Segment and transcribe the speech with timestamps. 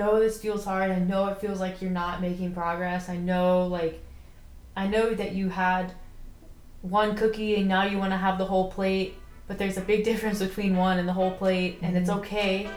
[0.00, 0.90] know this feels hard.
[0.90, 3.08] I know it feels like you're not making progress.
[3.08, 4.00] I know like
[4.76, 5.92] I know that you had
[6.82, 9.14] one cookie and now you want to have the whole plate,
[9.46, 12.18] but there's a big difference between one and the whole plate and it's Mhm.
[12.18, 12.70] okay.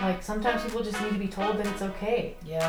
[0.00, 2.36] Like sometimes people just need to be told that it's okay.
[2.44, 2.68] Yeah.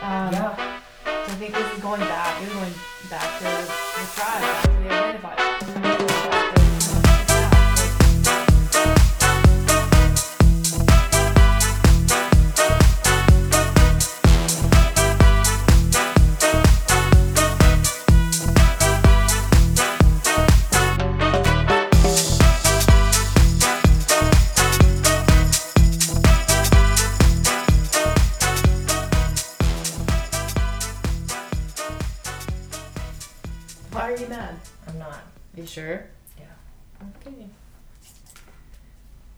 [0.00, 0.56] Um, yeah.
[1.04, 2.40] So I think this is going back.
[2.40, 2.74] This is going
[3.10, 5.41] back to the tribe, to the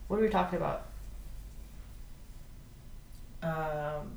[0.08, 0.86] What are we talking about?
[3.42, 4.12] Um,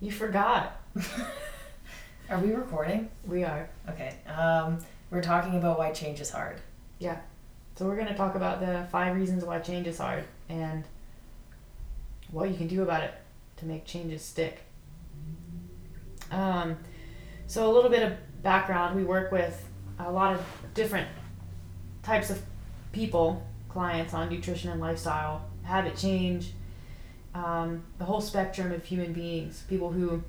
[0.00, 0.80] You forgot.
[2.30, 3.10] are we recording?
[3.26, 3.68] We are.
[3.88, 4.14] Okay.
[4.26, 4.78] Um,
[5.10, 6.60] we're talking about why change is hard.
[6.98, 7.18] Yeah.
[7.76, 10.84] So we're going to talk about the five reasons why change is hard and
[12.30, 13.14] what you can do about it
[13.58, 14.60] to make changes stick.
[16.30, 16.76] Um,
[17.46, 19.66] so a little bit of background: we work with
[19.98, 21.08] a lot of different
[22.02, 22.40] types of
[22.92, 26.52] people, clients on nutrition and lifestyle, habit change,
[27.34, 29.64] um, the whole spectrum of human beings.
[29.68, 30.22] People who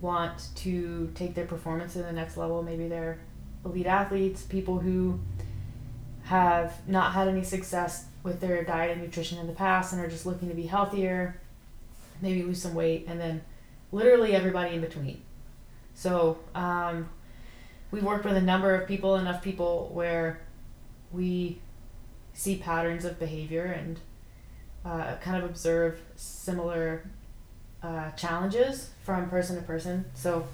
[0.00, 2.62] want to take their performance to the next level.
[2.62, 3.18] Maybe they're
[3.64, 4.42] elite athletes.
[4.42, 5.18] People who
[6.24, 10.08] have not had any success with their diet and nutrition in the past and are
[10.08, 11.40] just looking to be healthier,
[12.20, 13.40] maybe lose some weight, and then
[13.92, 15.22] literally everybody in between.
[15.94, 17.08] So um,
[17.90, 20.40] we worked with a number of people, enough people where
[21.10, 21.58] we
[22.38, 23.98] see patterns of behavior and
[24.84, 27.02] uh, kind of observe similar
[27.82, 30.04] uh, challenges from person to person.
[30.14, 30.46] So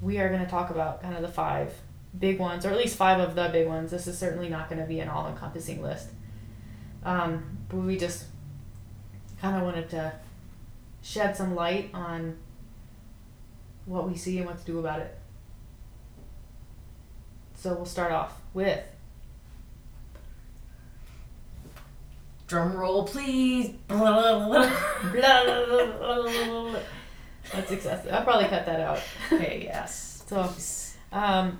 [0.00, 1.74] we are going to talk about kind of the five
[2.18, 3.90] big ones, or at least five of the big ones.
[3.90, 6.08] This is certainly not going to be an all encompassing list.
[7.04, 8.24] Um, but we just
[9.42, 10.14] kind of wanted to
[11.02, 12.38] shed some light on
[13.84, 15.18] what we see and what to do about it.
[17.56, 18.82] So we'll start off with
[22.46, 23.74] Drum roll, please.
[27.52, 28.12] that's excessive.
[28.12, 29.00] I'll probably cut that out.
[29.32, 29.62] okay.
[29.64, 30.24] Yes.
[30.28, 30.52] So
[31.12, 31.58] Um,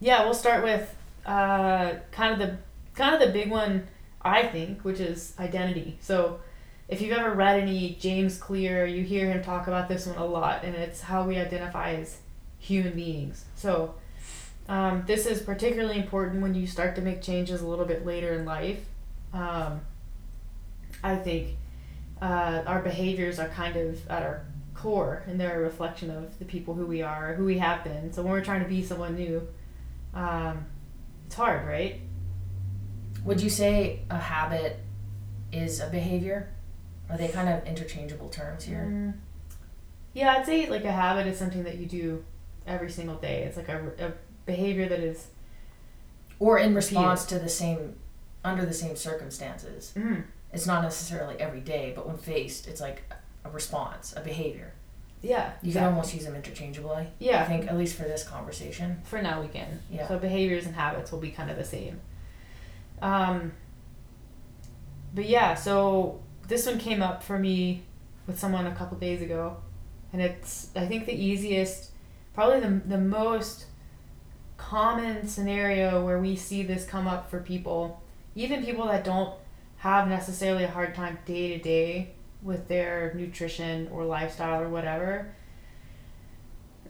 [0.00, 0.94] yeah, we'll start with
[1.26, 2.58] uh, kind of the
[2.94, 3.86] kind of the big one
[4.20, 5.98] I think, which is identity.
[6.00, 6.40] So
[6.88, 10.24] if you've ever read any James Clear, you hear him talk about this one a
[10.24, 12.18] lot, and it's how we identify as
[12.58, 13.44] human beings.
[13.56, 13.94] So
[14.68, 18.32] um, this is particularly important when you start to make changes a little bit later
[18.34, 18.84] in life.
[19.32, 19.80] Um,
[21.02, 21.56] I think
[22.20, 24.44] uh, our behaviors are kind of at our
[24.74, 28.12] core and they're a reflection of the people who we are, who we have been.
[28.12, 29.46] So when we're trying to be someone new,
[30.14, 30.66] um,
[31.26, 32.00] it's hard, right?
[33.24, 34.80] Would you say a habit
[35.52, 36.52] is a behavior?
[37.08, 38.88] Are they kind of interchangeable terms here?
[38.90, 39.14] Mm.
[40.14, 42.24] Yeah, I'd say like a habit is something that you do
[42.66, 43.42] every single day.
[43.42, 44.12] It's like a, a
[44.46, 45.28] behavior that is.
[46.38, 47.94] Or in response to the same,
[48.44, 49.92] under the same circumstances.
[49.96, 53.02] Mm, It's not necessarily every day, but when faced, it's like
[53.44, 54.72] a response, a behavior.
[55.22, 55.52] yeah.
[55.62, 55.72] You exactly.
[55.72, 57.06] can almost use them interchangeably.
[57.18, 57.42] Yeah.
[57.42, 59.00] I think, at least for this conversation.
[59.04, 59.80] For now, we can.
[59.90, 60.08] Yeah.
[60.08, 62.00] So behaviors and habits will be kind of the same.
[63.00, 63.52] Um,
[65.14, 67.82] but yeah, so this one came up for me
[68.26, 69.56] with someone a couple days ago,
[70.12, 71.90] and it's I think the easiest,
[72.34, 73.66] probably the the most
[74.56, 78.01] common scenario where we see this come up for people,
[78.34, 79.34] even people that don't
[79.78, 82.10] have necessarily a hard time day to day
[82.42, 85.32] with their nutrition or lifestyle or whatever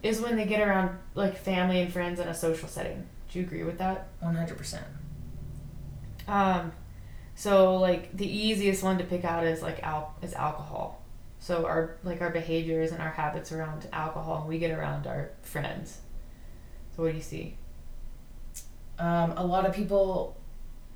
[0.03, 3.07] is when they get around like family and friends in a social setting.
[3.31, 4.09] Do you agree with that?
[4.23, 4.83] 100%.
[6.29, 6.73] Um,
[7.35, 11.03] so like the easiest one to pick out is like al- is alcohol.
[11.39, 15.31] So our like our behaviors and our habits around alcohol, and we get around our
[15.43, 15.99] friends.
[16.95, 17.57] So what do you see?
[18.99, 20.37] Um, a lot of people,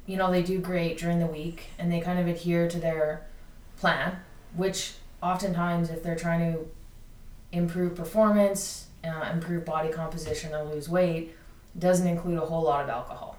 [0.07, 3.27] you know, they do great during the week and they kind of adhere to their
[3.77, 4.19] plan,
[4.55, 6.67] which oftentimes, if they're trying to
[7.53, 11.35] improve performance, uh, improve body composition, or lose weight,
[11.79, 13.37] doesn't include a whole lot of alcohol.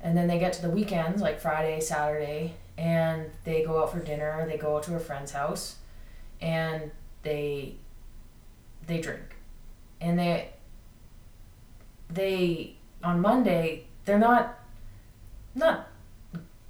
[0.00, 4.00] And then they get to the weekends, like Friday, Saturday, and they go out for
[4.00, 5.76] dinner, they go out to a friend's house,
[6.40, 6.90] and
[7.22, 7.76] they
[8.86, 9.36] they drink.
[10.00, 10.50] And they
[12.10, 14.58] they on Monday, they're not
[15.54, 15.88] not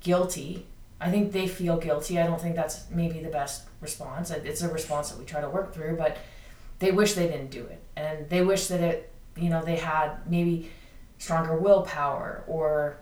[0.01, 0.67] guilty,
[1.01, 2.19] I think they feel guilty.
[2.19, 4.31] I don't think that's maybe the best response.
[4.31, 6.19] It's a response that we try to work through, but
[6.79, 7.83] they wish they didn't do it.
[7.97, 10.71] And they wish that it, you know, they had maybe
[11.19, 12.99] stronger willpower or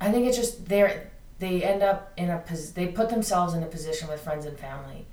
[0.00, 2.42] I think it's just they're they end up in a
[2.74, 5.06] they put themselves in a position with friends and family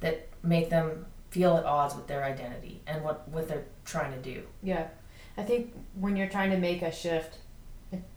[0.00, 4.18] that make them feel at odds with their identity and what what they're trying to
[4.18, 4.42] do.
[4.62, 4.88] Yeah.
[5.36, 7.38] I think when you're trying to make a shift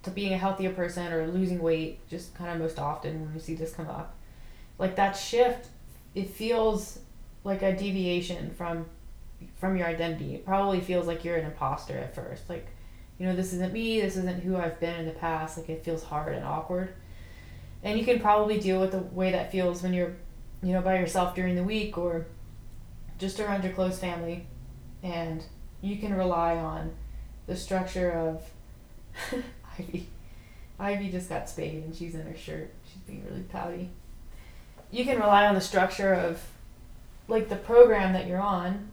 [0.04, 3.40] to being a healthier person or losing weight, just kind of most often when we
[3.40, 4.16] see this come up,
[4.80, 5.68] like that shift,
[6.16, 7.00] it feels
[7.44, 8.86] like a deviation from
[9.56, 10.36] from your identity.
[10.36, 12.50] It probably feels like you're an imposter at first.
[12.50, 12.68] Like,
[13.20, 15.58] you know, this isn't me, this isn't who I've been in the past.
[15.58, 16.94] Like it feels hard and awkward.
[17.84, 20.16] And you can probably deal with the way that feels when you're,
[20.64, 22.26] you know, by yourself during the week or
[23.20, 24.48] just around your close family.
[25.04, 25.44] And
[25.82, 26.92] you can rely on
[27.46, 28.44] the structure of
[29.80, 30.08] Ivy.
[30.80, 32.72] Ivy just got spayed and she's in her shirt.
[32.86, 33.90] She's being really pouty.
[34.92, 36.42] You can rely on the structure of
[37.28, 38.90] like the program that you're on.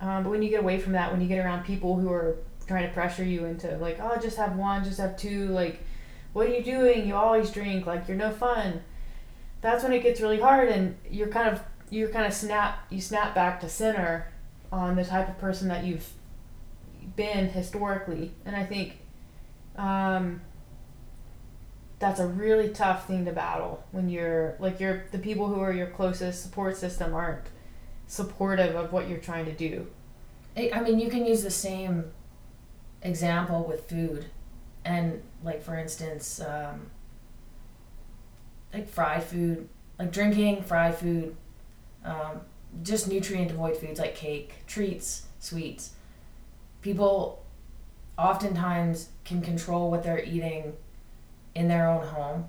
[0.00, 2.36] Um, but when you get away from that, when you get around people who are
[2.66, 5.80] trying to pressure you into like, oh, just have one, just have two, like,
[6.36, 7.08] what are you doing?
[7.08, 8.82] You always drink, like you're no fun.
[9.62, 13.00] That's when it gets really hard, and you're kind of you're kind of snap you
[13.00, 14.30] snap back to center
[14.70, 16.12] on the type of person that you've
[17.16, 18.98] been historically, and I think
[19.76, 20.40] um,
[21.98, 25.72] that's a really tough thing to battle when you're like you're the people who are
[25.72, 27.46] your closest support system aren't
[28.06, 29.86] supportive of what you're trying to do.
[30.56, 32.12] I mean, you can use the same
[33.02, 34.26] example with food,
[34.84, 36.90] and like for instance, um,
[38.72, 39.68] like fried food,
[39.98, 41.36] like drinking fried food,
[42.04, 42.40] um,
[42.82, 45.92] just nutrient devoid foods like cake, treats, sweets.
[46.80, 47.42] People
[48.18, 50.74] oftentimes can control what they're eating
[51.54, 52.46] in their own home.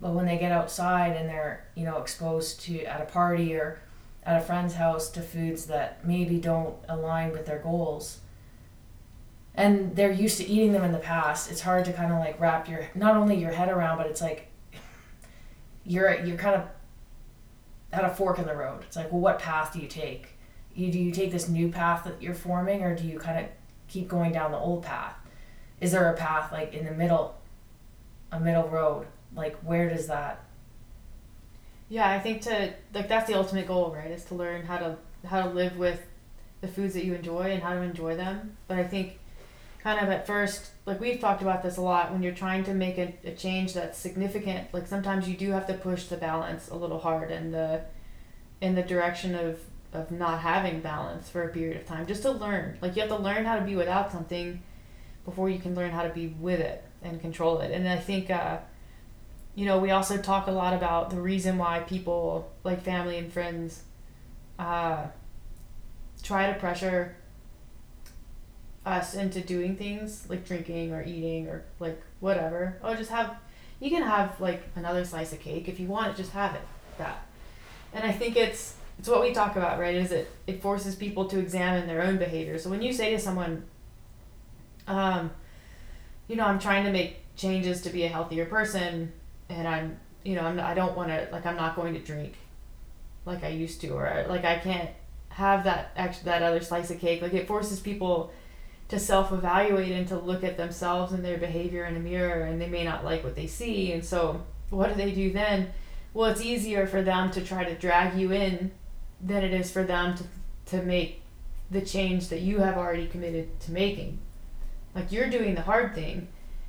[0.00, 3.80] But when they get outside and they're you know exposed to at a party or
[4.24, 8.20] at a friend's house to foods that maybe don't align with their goals
[9.54, 12.40] and they're used to eating them in the past it's hard to kind of like
[12.40, 14.48] wrap your not only your head around but it's like
[15.84, 16.66] you're you're kind of
[17.92, 18.82] at a fork in the road.
[18.82, 20.28] It's like well what path do you take?
[20.74, 23.50] You do you take this new path that you're forming or do you kind of
[23.94, 25.14] keep going down the old path?
[25.80, 27.36] Is there a path like in the middle,
[28.32, 29.06] a middle road?
[29.34, 30.44] Like where does that?
[31.88, 34.10] Yeah, I think to like that's the ultimate goal, right?
[34.10, 36.00] Is to learn how to how to live with
[36.60, 38.56] the foods that you enjoy and how to enjoy them.
[38.66, 39.18] But I think
[39.82, 42.74] kind of at first, like we've talked about this a lot, when you're trying to
[42.74, 46.68] make a, a change that's significant, like sometimes you do have to push the balance
[46.68, 47.82] a little hard in the
[48.60, 49.60] in the direction of
[49.94, 52.76] of not having balance for a period of time just to learn.
[52.82, 54.60] Like you have to learn how to be without something
[55.24, 57.70] before you can learn how to be with it and control it.
[57.70, 58.58] And i think uh,
[59.54, 63.32] you know we also talk a lot about the reason why people like family and
[63.32, 63.84] friends
[64.58, 65.06] uh,
[66.22, 67.16] try to pressure
[68.84, 72.78] us into doing things like drinking or eating or like whatever.
[72.82, 73.36] Oh just have
[73.80, 76.62] you can have like another slice of cake if you want it just have it
[76.98, 77.26] that.
[77.92, 79.94] And i think it's it's what we talk about, right?
[79.94, 82.58] Is it it forces people to examine their own behavior.
[82.58, 83.64] So when you say to someone,
[84.86, 85.30] um,
[86.28, 89.12] you know, I'm trying to make changes to be a healthier person,
[89.48, 92.34] and I'm, you know, I'm I don't want to like I'm not going to drink,
[93.24, 94.90] like I used to, or like I can't
[95.30, 97.20] have that that other slice of cake.
[97.20, 98.32] Like it forces people
[98.88, 102.60] to self evaluate and to look at themselves and their behavior in a mirror, and
[102.60, 105.72] they may not like what they see, and so what do they do then?
[106.12, 108.70] Well, it's easier for them to try to drag you in
[109.24, 110.24] than it is for them to
[110.66, 111.22] to make
[111.70, 114.18] the change that you have already committed to making.
[114.94, 116.28] Like you're doing the hard thing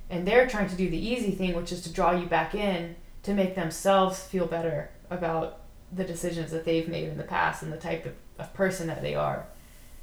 [0.10, 2.96] and they're trying to do the easy thing which is to draw you back in
[3.24, 7.72] to make themselves feel better about the decisions that they've made in the past and
[7.72, 9.46] the type of, of person that they are.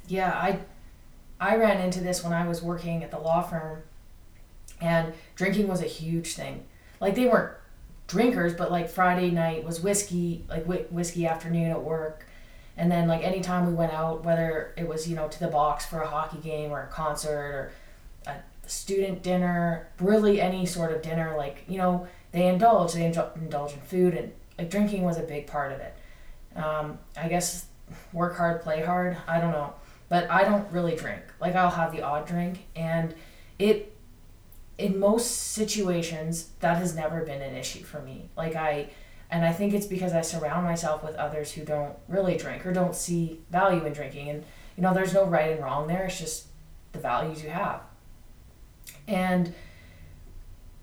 [0.07, 0.59] Yeah, I
[1.39, 3.83] I ran into this when I was working at the law firm
[4.79, 6.65] and drinking was a huge thing.
[6.99, 7.57] Like they weren't
[8.07, 12.27] drinkers, but like Friday night was whiskey, like whiskey afternoon at work.
[12.75, 15.85] And then like anytime we went out, whether it was you know to the box
[15.85, 17.71] for a hockey game or a concert or
[18.27, 18.35] a
[18.67, 23.81] student dinner, really any sort of dinner, like you know they indulge, they indulge in
[23.81, 25.95] food, and like drinking was a big part of it.
[26.55, 27.65] Um, I guess
[28.11, 29.17] work hard, play hard.
[29.27, 29.73] I don't know,
[30.09, 31.21] but I don't really drink.
[31.39, 33.13] Like I'll have the odd drink, and
[33.59, 33.95] it
[34.79, 38.29] in most situations that has never been an issue for me.
[38.35, 38.89] Like I
[39.33, 42.71] and I think it's because I surround myself with others who don't really drink or
[42.71, 44.29] don't see value in drinking.
[44.29, 44.43] And,
[44.77, 46.05] you know, there's no right and wrong there.
[46.05, 46.45] It's just
[46.91, 47.81] the values you have.
[49.07, 49.51] And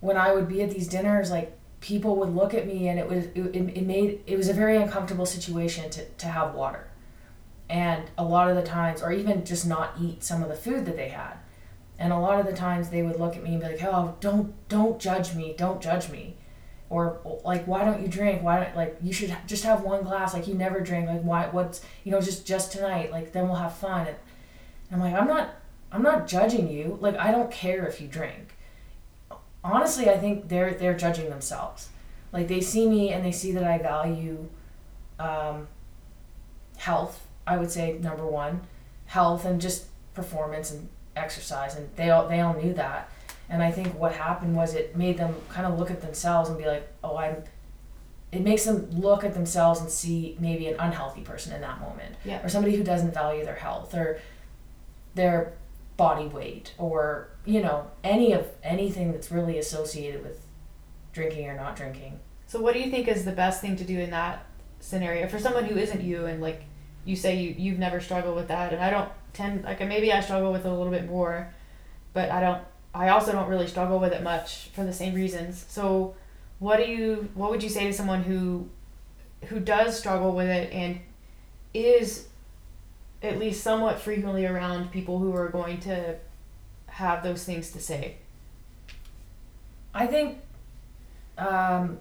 [0.01, 3.09] when I would be at these dinners, like people would look at me and it
[3.09, 6.89] was it, it made it was a very uncomfortable situation to, to have water
[7.69, 10.85] and a lot of the times or even just not eat some of the food
[10.85, 11.35] that they had
[11.99, 14.15] and a lot of the times they would look at me and be like oh
[14.21, 16.37] don't don't judge me don't judge me
[16.91, 20.35] or like why don't you drink why don't like you should just have one glass
[20.35, 23.57] like you never drink like why what's you know just just tonight like then we'll
[23.57, 24.17] have fun and
[24.93, 25.55] i'm like i'm not
[25.93, 28.57] i'm not judging you like i don't care if you drink
[29.63, 31.89] honestly, I think they're they're judging themselves.
[32.33, 34.49] Like they see me and they see that I value
[35.19, 35.69] um,
[36.77, 37.27] health.
[37.47, 38.63] I would say number one,
[39.07, 43.11] health and just performance and exercise, and they all they all knew that.
[43.51, 46.57] And I think what happened was it made them kind of look at themselves and
[46.59, 47.43] be like, oh, I'm.
[48.33, 52.15] It makes them look at themselves and see maybe an unhealthy person in that moment,
[52.25, 52.41] Yeah.
[52.45, 54.21] or somebody who doesn't value their health or
[55.17, 55.55] their
[55.97, 60.47] body weight or you know any of anything that's really associated with
[61.13, 63.99] drinking or not drinking So what do you think is the best thing to do
[63.99, 64.47] in that
[64.79, 66.63] scenario for someone who isn't you and like
[67.05, 70.21] you say you you've never struggled with that and I don't tend like maybe I
[70.21, 71.53] struggle with it a little bit more
[72.15, 72.63] but I don't
[72.95, 75.65] I also don't really struggle with it much for the same reasons.
[75.69, 76.15] So
[76.59, 78.69] what do you what would you say to someone who
[79.47, 81.01] who does struggle with it and
[81.73, 82.27] is
[83.23, 86.17] at least somewhat frequently around people who are going to
[86.87, 88.17] have those things to say?
[89.95, 90.39] i think
[91.39, 91.99] um,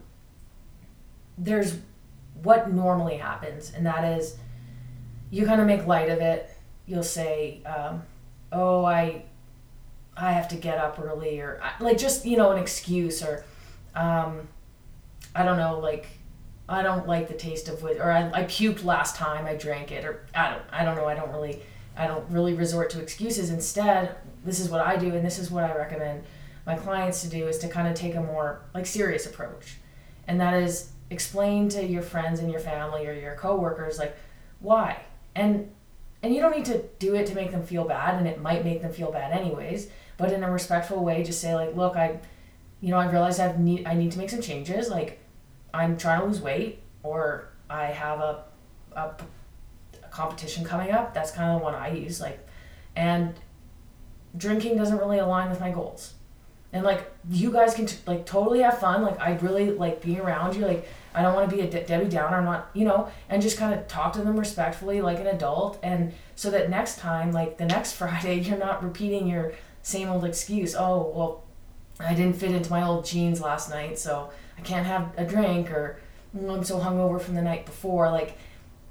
[1.37, 1.77] there's
[2.43, 4.37] what normally happens and that is
[5.31, 6.49] you kind of make light of it
[6.85, 8.01] you'll say um,
[8.51, 9.23] oh i
[10.19, 13.43] i have to get up early or like just you know an excuse or
[13.95, 14.47] um,
[15.35, 16.07] i don't know like
[16.69, 19.91] I don't like the taste of it, or I, I puked last time I drank
[19.91, 21.05] it, or I don't, I don't know.
[21.05, 21.63] I don't really,
[21.97, 23.49] I don't really resort to excuses.
[23.49, 26.23] Instead, this is what I do, and this is what I recommend
[26.67, 29.77] my clients to do is to kind of take a more like serious approach,
[30.27, 34.15] and that is explain to your friends and your family or your coworkers like
[34.59, 35.01] why,
[35.35, 35.71] and
[36.21, 38.63] and you don't need to do it to make them feel bad, and it might
[38.63, 39.89] make them feel bad anyways.
[40.19, 42.19] But in a respectful way, just say like, look, I,
[42.81, 45.19] you know, I realize I need I need to make some changes, like.
[45.73, 48.43] I'm trying to lose weight or I have a,
[48.95, 51.13] a, a competition coming up.
[51.13, 52.19] That's kind of the one I use.
[52.19, 52.45] Like,
[52.95, 53.35] and
[54.35, 56.13] drinking doesn't really align with my goals.
[56.71, 59.01] And like, you guys can t- like totally have fun.
[59.03, 60.65] Like, I really like being around you.
[60.65, 62.37] Like, I don't want to be a De- Debbie Downer.
[62.37, 65.79] I'm not, you know, and just kind of talk to them respectfully, like an adult.
[65.81, 69.53] And so that next time, like the next Friday, you're not repeating your
[69.89, 70.75] same old excuse.
[70.75, 71.43] Oh, well,
[71.99, 75.71] I didn't fit into my old jeans last night, so I can't have a drink,
[75.71, 75.99] or
[76.35, 78.09] "Mm, I'm so hungover from the night before.
[78.09, 78.37] Like,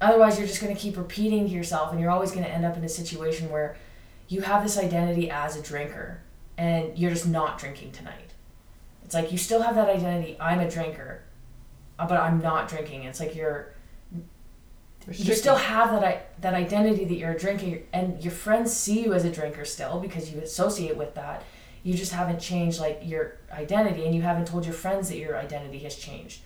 [0.00, 2.64] otherwise, you're just going to keep repeating to yourself, and you're always going to end
[2.66, 3.76] up in a situation where
[4.28, 6.20] you have this identity as a drinker,
[6.58, 8.34] and you're just not drinking tonight.
[9.04, 10.36] It's like you still have that identity.
[10.38, 11.22] I'm a drinker,
[11.98, 13.04] uh, but I'm not drinking.
[13.04, 13.72] It's like you're
[15.06, 19.02] you still have that i- that identity that you're a drinker, and your friends see
[19.04, 21.42] you as a drinker still because you associate with that.
[21.82, 25.36] You just haven't changed like your identity, and you haven't told your friends that your
[25.38, 26.42] identity has changed.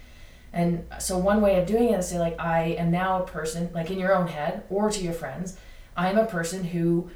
[0.52, 3.70] And so one way of doing it is say like I am now a person
[3.74, 5.56] like in your own head or to your friends,
[5.96, 7.10] I am a person who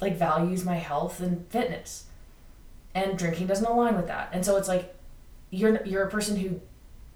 [0.00, 2.04] like values my health and fitness.
[2.94, 4.30] And drinking doesn't align with that.
[4.32, 4.94] And so it's like
[5.50, 6.60] you're you're a person who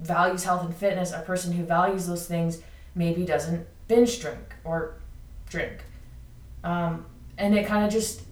[0.00, 2.60] values health and fitness, a person who values those things
[2.94, 4.96] maybe doesn't binge drink or
[5.48, 5.82] drink.
[6.62, 7.06] Um,
[7.38, 8.22] and it kind of just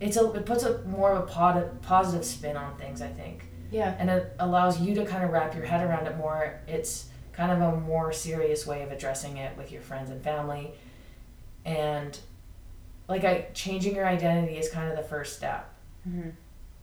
[0.00, 3.44] it's a it puts a more of a pod, positive spin on things, I think
[3.70, 3.94] Yeah.
[3.98, 6.60] and it allows you to kind of wrap your head around it more.
[6.66, 10.72] It's kind of a more serious way of addressing it with your friends and family.
[11.64, 12.18] And
[13.08, 15.72] like I changing your identity is kind of the first step.
[16.04, 16.30] hmm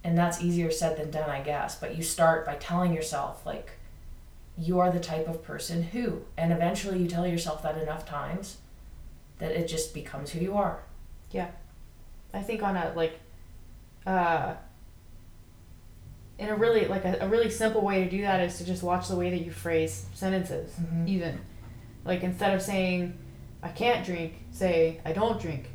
[0.03, 1.79] And that's easier said than done, I guess.
[1.79, 3.71] But you start by telling yourself like
[4.57, 8.57] you are the type of person who and eventually you tell yourself that enough times
[9.39, 10.79] that it just becomes who you are.
[11.31, 11.49] Yeah.
[12.33, 13.19] I think on a like
[14.05, 14.55] uh
[16.39, 18.83] in a really like a, a really simple way to do that is to just
[18.83, 21.07] watch the way that you phrase sentences Mhm.
[21.07, 21.39] even
[22.05, 23.17] like instead of saying
[23.63, 25.69] i can't drink say i don't drink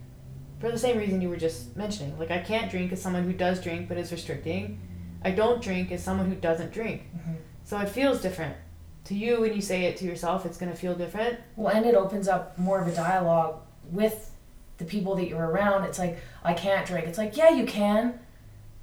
[0.61, 3.33] for the same reason you were just mentioning like i can't drink is someone who
[3.33, 4.81] does drink but is restricting
[5.25, 7.37] i don't drink is someone who doesn't drink Mhm.
[7.65, 8.57] so it feels different
[9.05, 11.85] to you when you say it to yourself it's going to feel different Well, and
[11.87, 14.31] it opens up more of a dialogue with
[14.79, 15.85] the people that you're around.
[15.85, 17.07] It's like, I can't drink.
[17.07, 18.19] It's like, yeah, you can,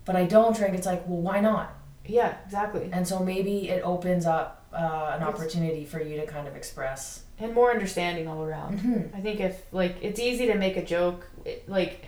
[0.05, 0.75] but I don't drink.
[0.75, 1.73] It's like, well, why not?
[2.05, 6.47] yeah exactly And so maybe it opens up uh, an opportunity for you to kind
[6.47, 7.23] of express.
[7.37, 9.15] and more understanding all around Mm-hmm.
[9.15, 12.05] I think if like it's easy to make a joke, it, like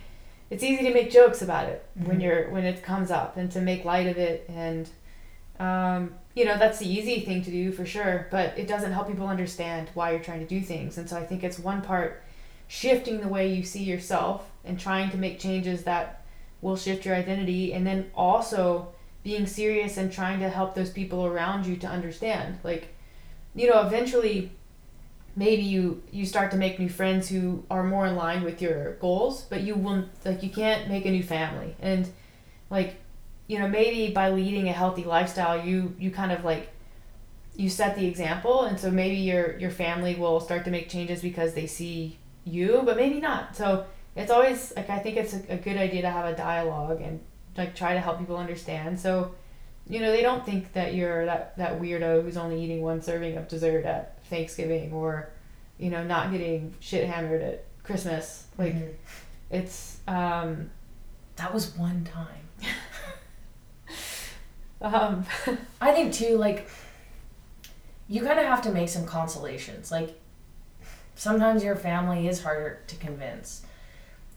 [0.49, 2.23] it's easy to make jokes about it when Mhm.
[2.23, 4.89] you're when it comes up and to make light of it and
[5.59, 9.07] um, you know, that's the easy thing to do for sure, but it doesn't help
[9.07, 10.97] people understand why you're trying to do things.
[10.97, 12.23] And so I think it's one part
[12.67, 16.23] shifting the way you see yourself and trying to make changes that
[16.61, 21.25] will shift your identity and then also being serious and trying to help those people
[21.25, 22.57] around you to understand.
[22.63, 22.95] Like,
[23.53, 24.51] you know, eventually
[25.35, 28.93] maybe you you start to make new friends who are more in line with your
[28.95, 31.75] goals, but you won't like you can't make a new family.
[31.81, 32.09] And
[32.69, 32.95] like
[33.51, 36.69] you know maybe by leading a healthy lifestyle you you kind of like
[37.57, 41.21] you set the example and so maybe your your family will start to make changes
[41.21, 43.53] because they see you but maybe not.
[43.53, 47.01] So it's always like i think it's a, a good idea to have a dialogue
[47.01, 47.19] and
[47.57, 48.97] like try to help people understand.
[48.97, 49.35] So
[49.85, 53.35] you know they don't think that you're that that weirdo who's only eating one serving
[53.35, 55.29] of dessert at thanksgiving or
[55.77, 58.45] you know not getting shit hammered at christmas.
[58.57, 59.57] Like mm-hmm.
[59.57, 60.69] it's um
[61.35, 62.40] that was one time
[64.81, 65.25] um,
[65.81, 66.69] I think too, like
[68.07, 69.91] you kind of have to make some consolations.
[69.91, 70.19] Like
[71.15, 73.63] sometimes your family is harder to convince.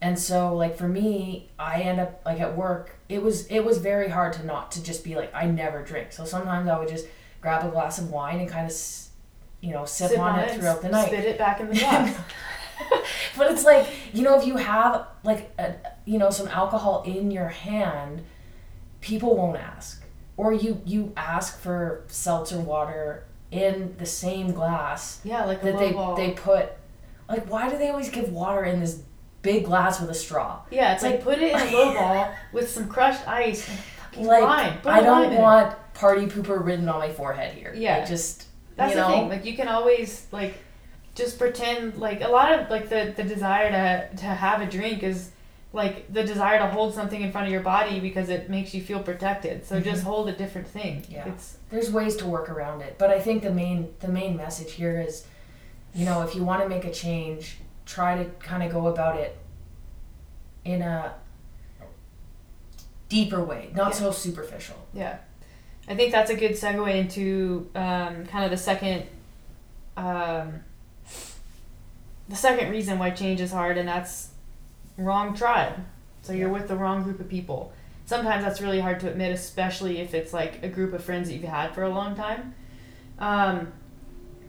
[0.01, 3.79] And so like for me, I end up like at work, it was it was
[3.79, 6.13] very hard to not to just be like I never drink.
[6.13, 7.07] So sometimes I would just
[7.41, 8.77] grab a glass of wine and kind of
[9.61, 11.07] you know sip, sip on, on, it throughout the night.
[11.07, 12.21] Spit it back in the glass.
[13.37, 15.75] but it's like, you know, if you have like a,
[16.05, 18.23] you know some alcohol in your hand,
[19.01, 20.04] people won't ask
[20.37, 25.93] or you you ask for seltzer water in the same glass yeah like that they
[25.93, 26.17] ball.
[26.17, 26.73] they put
[27.29, 29.03] like why do they always give water in this
[29.43, 32.35] big glass with a straw yeah it's like, like put it in a low ball
[32.53, 33.69] with some crushed ice
[34.17, 34.79] like lime.
[34.85, 39.01] i don't want party pooper written on my forehead here yeah like just that's you
[39.01, 39.15] the know?
[39.15, 40.55] thing like you can always like
[41.15, 45.03] just pretend like a lot of like the the desire to to have a drink
[45.03, 45.31] is
[45.75, 48.81] like the desire to hold something in front of your body because it makes you
[48.81, 49.67] feel protected.
[49.67, 49.85] So mm-hmm.
[49.85, 51.05] just hold a different thing.
[51.11, 51.29] Yeah.
[51.29, 54.73] It's there's ways to work around it, but I think the main the main message
[54.73, 55.27] here is,
[55.93, 59.19] you know, if you want to make a change, try to kind of go about
[59.19, 59.37] it
[60.65, 61.13] in a
[63.09, 63.99] deeper way, not yeah.
[63.99, 64.77] so superficial.
[64.95, 65.19] Yeah.
[65.89, 69.07] I think that's a good segue into um, kind of the second
[69.97, 70.61] um,
[72.29, 74.31] the second reason why change is hard, and that's
[74.97, 75.85] wrong tribe.
[76.23, 77.73] So you're with the wrong group of people.
[78.07, 81.35] Sometimes that's really hard to admit, especially if it's like a group of friends that
[81.35, 82.55] you've had for a long time.
[83.19, 83.73] Um,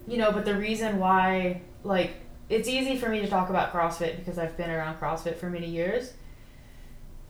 [0.07, 2.13] you know, but the reason why, like,
[2.49, 5.67] it's easy for me to talk about CrossFit because I've been around CrossFit for many
[5.67, 6.13] years.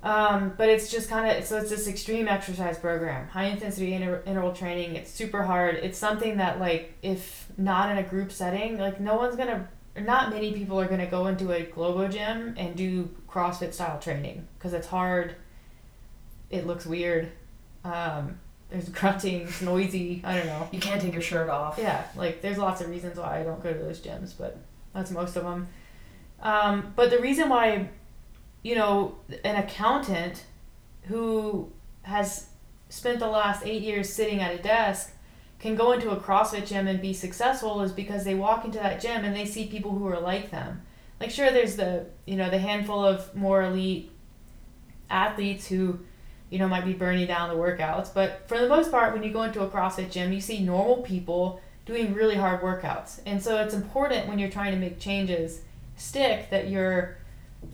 [0.03, 4.21] Um, but it's just kind of so it's this extreme exercise program, high intensity inter-
[4.27, 4.95] interval training.
[4.95, 5.75] It's super hard.
[5.75, 9.67] It's something that like if not in a group setting, like no one's gonna
[10.03, 13.99] not many people are going to go into a Globo gym and do CrossFit style
[13.99, 15.35] training because it's hard.
[16.49, 17.31] It looks weird.
[17.83, 20.21] Um, there's grunting, it's noisy.
[20.23, 20.67] I don't know.
[20.71, 21.77] You can't take your shirt off.
[21.77, 24.57] Yeah, like there's lots of reasons why I don't go to those gyms, but
[24.93, 25.67] that's most of them.
[26.41, 27.89] Um, but the reason why,
[28.63, 30.43] you know, an accountant
[31.03, 31.71] who
[32.03, 32.47] has
[32.89, 35.11] spent the last eight years sitting at a desk
[35.65, 39.01] can go into a CrossFit gym and be successful is because they walk into that
[39.01, 40.81] gym and they see people who are like them.
[41.19, 44.11] Like sure there's the, you know, the handful of more elite
[45.09, 45.99] athletes who,
[46.51, 49.31] you know, might be burning down the workouts, but for the most part when you
[49.31, 53.19] go into a CrossFit gym, you see normal people doing really hard workouts.
[53.25, 55.61] And so it's important when you're trying to make changes
[55.97, 57.17] stick that you're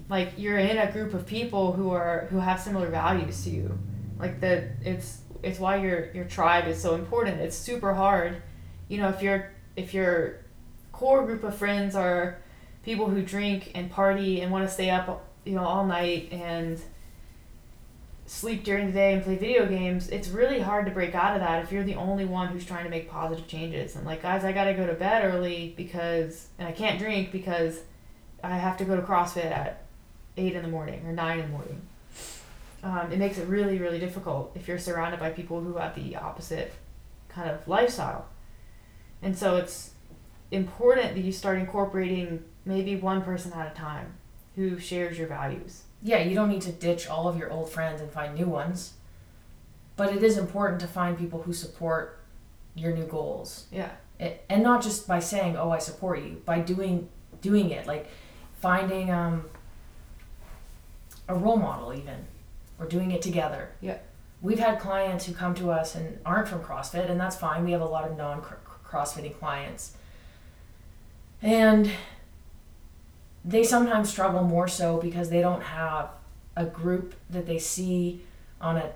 [0.07, 3.77] like you're in a group of people who are who have similar values to you.
[4.17, 7.39] Like that it's it's why your your tribe is so important.
[7.41, 8.41] It's super hard.
[8.87, 10.45] You know, if your if your
[10.91, 12.37] core group of friends are
[12.83, 16.79] people who drink and party and want to stay up, you know, all night and
[18.25, 21.41] sleep during the day and play video games, it's really hard to break out of
[21.41, 23.95] that if you're the only one who's trying to make positive changes.
[23.95, 27.31] And like, guys, I got to go to bed early because and I can't drink
[27.31, 27.79] because
[28.43, 29.83] I have to go to CrossFit at
[30.37, 31.81] 8 in the morning or 9 in the morning
[32.83, 36.15] um, it makes it really, really difficult if you're surrounded by people who have the
[36.15, 36.73] opposite
[37.29, 38.25] kind of lifestyle.
[39.21, 39.91] And so it's
[40.49, 44.13] important that you start incorporating maybe one person at a time
[44.55, 45.83] who shares your values.
[46.01, 48.93] Yeah, you don't need to ditch all of your old friends and find new ones.
[49.95, 52.19] But it is important to find people who support
[52.73, 53.67] your new goals.
[53.71, 53.91] Yeah.
[54.19, 57.09] It, and not just by saying, "Oh, I support you," by doing
[57.41, 58.07] doing it, like
[58.59, 59.45] finding um,
[61.27, 62.25] a role model even
[62.81, 63.69] we're doing it together.
[63.79, 63.99] Yeah.
[64.41, 67.63] We've had clients who come to us and aren't from CrossFit, and that's fine.
[67.63, 68.41] We have a lot of non
[68.83, 69.95] CrossFitting clients.
[71.43, 71.91] And
[73.45, 76.09] they sometimes struggle more so because they don't have
[76.55, 78.23] a group that they see
[78.59, 78.91] on a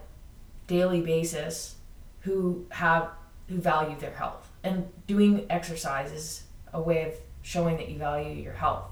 [0.68, 1.76] daily basis
[2.22, 3.10] who have
[3.48, 6.44] who value their health and doing exercise is
[6.74, 8.86] a way of showing that you value your health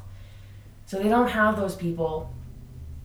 [0.85, 2.31] so they don't have those people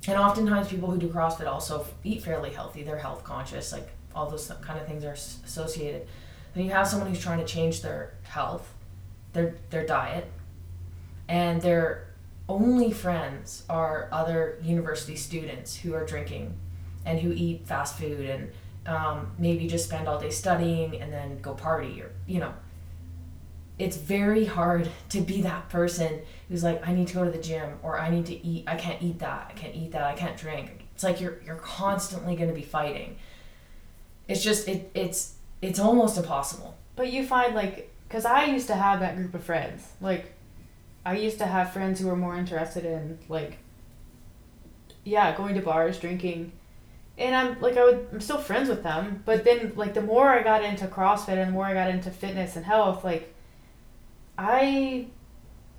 [0.09, 4.29] and oftentimes people who do crossfit also eat fairly healthy they're health conscious like all
[4.29, 6.07] those kind of things are associated.
[6.55, 8.75] Then you have someone who's trying to change their health
[9.33, 10.31] their their diet
[11.29, 12.09] and their
[12.49, 16.57] only friends are other university students who are drinking
[17.05, 18.51] and who eat fast food and
[18.87, 22.53] um, maybe just spend all day studying and then go party or you know
[23.79, 27.43] it's very hard to be that person who's like i need to go to the
[27.43, 30.15] gym or i need to eat i can't eat that i can't eat that i
[30.15, 33.17] can't drink it's like you're you're constantly going to be fighting
[34.27, 38.75] it's just it it's it's almost impossible But you find like, because I used to
[38.75, 39.87] have that group of friends.
[40.01, 40.33] Like,
[41.05, 43.59] I used to have friends who were more interested in like,
[45.05, 46.53] yeah, going to bars, drinking,
[47.17, 49.23] and I'm like I would I'm still friends with them.
[49.25, 52.11] But then like the more I got into CrossFit and the more I got into
[52.11, 53.33] fitness and health, like,
[54.39, 55.09] I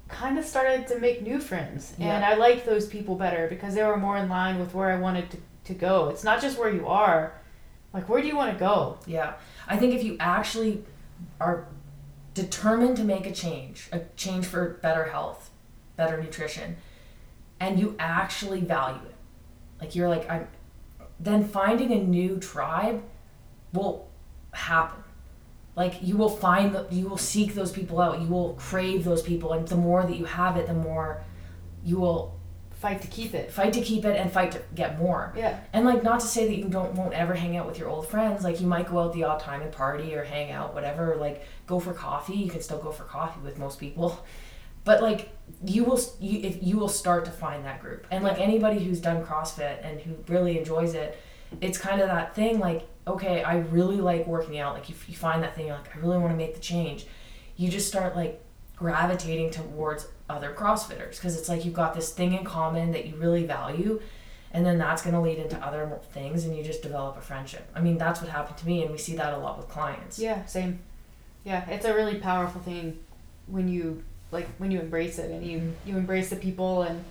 [0.10, 2.30] kind of started to make new friends, and Yeah.
[2.30, 5.32] I liked those people better because they were more in line with where I wanted
[5.32, 6.10] to to go.
[6.10, 7.34] It's not just where you are,
[7.93, 8.98] like where do you want to go?
[9.06, 9.34] Yeah.
[9.67, 10.84] I think if you actually
[11.39, 11.67] are
[12.34, 15.52] determined to make a change, a change for better health,
[15.95, 16.78] better nutrition,
[17.60, 19.15] and you actually value it,
[19.80, 20.48] like you're like, I'm,
[21.19, 23.04] then finding a new tribe
[23.72, 24.08] will
[24.54, 25.04] happen.
[25.75, 28.21] Like you will find that you will seek those people out.
[28.21, 31.23] You will crave those people, and the more that you have it, the more
[31.84, 32.39] you will
[32.79, 33.51] Fight to keep it.
[33.51, 35.34] fight to keep it and fight to get more.
[35.36, 35.60] Yeah.
[35.73, 38.08] And like not to say that you don't won't ever hang out with your old
[38.08, 38.45] friends.
[38.45, 41.17] Like you might go out the odd time and party or hang out, whatever.
[41.17, 42.36] Like go for coffee.
[42.36, 44.25] You can still go for coffee with most people.
[44.86, 48.08] But like you will you if you will start to find that group.
[48.12, 51.19] And like anybody who's done CrossFit and who really enjoys it,
[51.62, 54.75] it's kind of that thing like okay, I really like working out.
[54.75, 57.07] Like if you find that thing you're like I really want to make the change.
[57.55, 58.43] You just start like
[58.75, 63.15] gravitating towards other CrossFitters because it's like you've got this thing in common that you
[63.15, 63.99] really value
[64.51, 67.69] and then that's going to lead into other things and you just develop a friendship
[67.75, 70.17] i mean that's what happened to me and we see that a lot with clients
[70.17, 70.79] Yeah, same.
[71.43, 72.99] Yeah, it's a really powerful thing
[73.47, 75.89] when you like when you embrace it and you mm-hmm.
[75.89, 77.03] you embrace the people and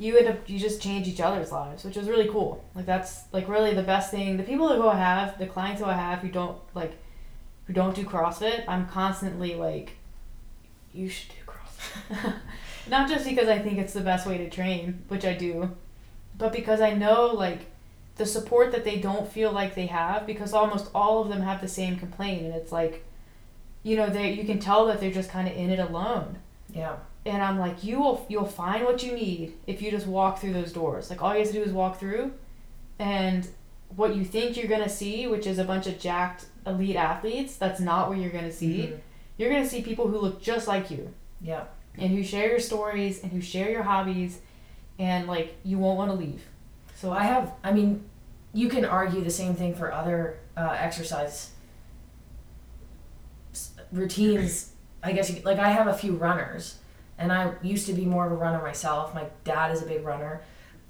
[0.00, 2.64] you end up you just change each other's lives, which is really cool.
[2.74, 4.38] Like that's like really the best thing.
[4.38, 6.92] The people who I have, the clients who I have who don't like
[7.66, 9.96] who don't do CrossFit, I'm constantly like
[10.94, 12.34] you should do CrossFit.
[12.88, 15.70] Not just because I think it's the best way to train, which I do,
[16.38, 17.66] but because I know like
[18.16, 21.60] the support that they don't feel like they have because almost all of them have
[21.60, 23.04] the same complaint and it's like
[23.82, 26.96] you know they you can tell that they're just kind of in it alone yeah
[27.26, 30.52] and i'm like you will you'll find what you need if you just walk through
[30.52, 31.10] those doors.
[31.10, 32.32] Like all you have to do is walk through.
[32.98, 33.46] And
[33.96, 37.56] what you think you're going to see which is a bunch of jacked elite athletes
[37.56, 38.88] that's not what you're going to see.
[38.88, 39.00] Mhm.
[39.36, 41.12] you're going to see people who look just like you.
[41.40, 41.64] Yeah.
[41.98, 44.40] And who share your stories and who share your hobbies.
[44.98, 46.42] And like you won't want to leave.
[46.94, 48.04] So i have i mean
[48.52, 51.50] you can argue the same thing for other uh, exercise
[53.92, 54.72] routines.
[55.02, 56.76] I guess you, like i have a few runners
[57.20, 59.14] and i used to be more of a runner myself.
[59.14, 60.42] My dad is a big runner.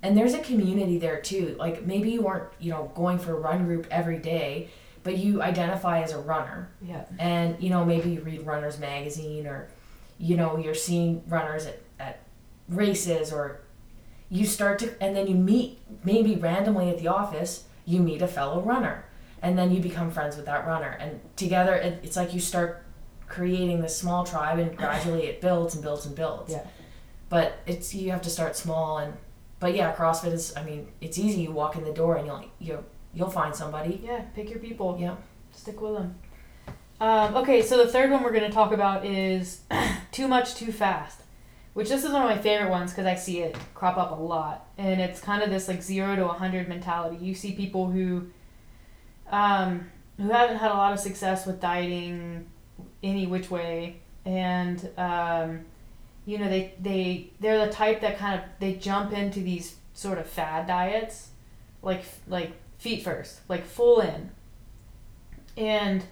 [0.02, 1.56] And there's a community there too.
[1.58, 4.70] Like maybe you weren't you know going for a run group every day
[5.02, 6.70] but you identify as a runner.
[6.82, 7.04] Yeah.
[7.18, 9.68] And you know maybe you read runners magazine or
[10.18, 12.20] you know you're seeing runners at, at
[12.68, 13.60] races or
[14.28, 18.28] you start to and then you meet maybe randomly at the office you meet a
[18.28, 19.04] fellow runner.
[19.42, 20.96] And then you become friends with that runner.
[21.00, 22.84] And together it, it's like you start
[23.30, 26.66] creating this small tribe and gradually it builds and builds and builds Yeah.
[27.30, 29.14] but it's you have to start small and
[29.60, 32.44] but yeah crossfit is i mean it's easy you walk in the door and you'll
[32.58, 35.14] you you'll find somebody yeah pick your people yeah
[35.52, 36.14] Stick with them.
[37.00, 39.62] Um, okay, so the third one we're going to talk about is
[40.12, 41.22] too much, too fast,
[41.74, 44.22] which this is one of my favorite ones because I see it crop up a
[44.22, 47.16] lot, and it's kind of this like zero to a hundred mentality.
[47.24, 48.28] You see people who,
[49.30, 52.46] um, who haven't had a lot of success with dieting,
[53.02, 55.60] any which way, and um,
[56.26, 60.18] you know they they they're the type that kind of they jump into these sort
[60.18, 61.28] of fad diets,
[61.82, 64.30] like like feet first, like full in.
[65.56, 66.04] And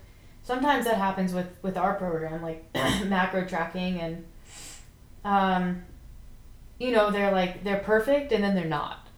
[0.42, 2.64] sometimes that happens with with our program like
[3.06, 4.24] macro tracking and
[5.24, 5.82] um
[6.78, 9.08] you know they're like they're perfect and then they're not.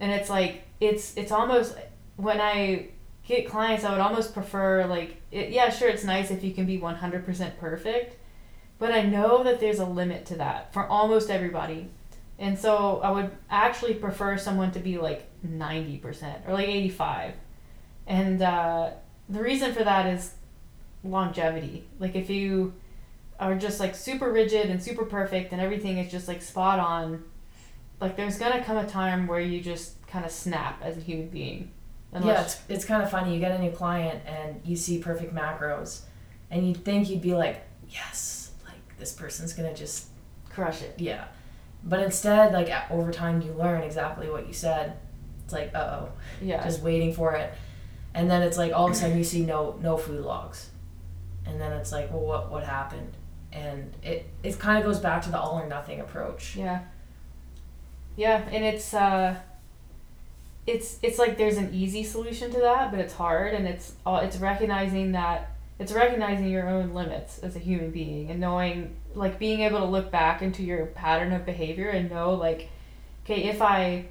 [0.00, 1.76] And it's like it's it's almost
[2.16, 2.88] when i
[3.28, 6.66] get clients i would almost prefer like it, yeah sure it's nice if you can
[6.66, 8.16] be 100% perfect
[8.78, 11.88] but i know that there's a limit to that for almost everybody
[12.38, 17.34] and so i would actually prefer someone to be like 90% or like 85
[18.08, 18.90] and uh,
[19.28, 20.32] the reason for that is
[21.04, 21.86] longevity.
[21.98, 22.74] Like if you
[23.38, 27.22] are just like super rigid and super perfect and everything is just like spot on,
[28.00, 31.28] like there's gonna come a time where you just kind of snap as a human
[31.28, 31.70] being.
[32.12, 33.34] Yeah, it's, it's kind of funny.
[33.34, 36.02] You get a new client and you see perfect macros,
[36.50, 40.08] and you'd think you'd be like, yes, like this person's gonna just
[40.48, 40.94] crush it.
[40.98, 41.26] Yeah.
[41.84, 44.98] But instead, like over time, you learn exactly what you said.
[45.44, 46.08] It's like, uh oh.
[46.42, 46.62] Yeah.
[46.64, 47.52] Just waiting for it.
[48.14, 50.70] And then it's like all of a sudden you see no no food logs.
[51.46, 53.16] And then it's like, well, what what happened?
[53.52, 56.56] And it it kind of goes back to the all or nothing approach.
[56.56, 56.80] Yeah.
[58.16, 59.36] Yeah, and it's uh
[60.68, 64.18] it's it's like there's an easy solution to that, but it's hard and it's all
[64.18, 69.38] it's recognizing that it's recognizing your own limits as a human being and knowing like
[69.38, 72.68] being able to look back into your pattern of behavior and know like
[73.24, 74.06] okay, if I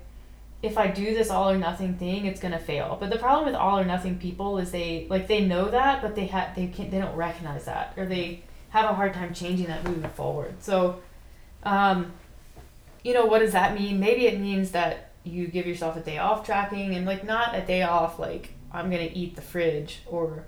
[0.63, 2.97] if I do this all or nothing thing, it's gonna fail.
[2.99, 6.15] But the problem with all or nothing people is they like they know that, but
[6.15, 9.67] they have they can't they don't recognize that or they have a hard time changing
[9.67, 10.55] that moving forward.
[10.59, 11.01] So,
[11.61, 12.13] um,
[13.03, 13.99] you know, what does that mean?
[13.99, 17.61] Maybe it means that you give yourself a day off tracking and like not a
[17.61, 20.45] day off like I'm gonna eat the fridge or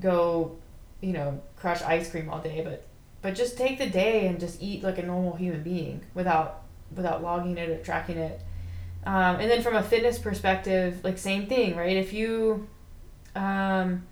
[0.00, 0.56] go,
[1.00, 2.86] you know, crush ice cream all day, but
[3.22, 6.62] but just take the day and just eat like a normal human being without
[6.94, 8.40] without logging it or tracking it
[9.04, 11.96] um, and then from a fitness perspective, like same thing, right?
[11.96, 12.68] If you,
[13.34, 14.06] um,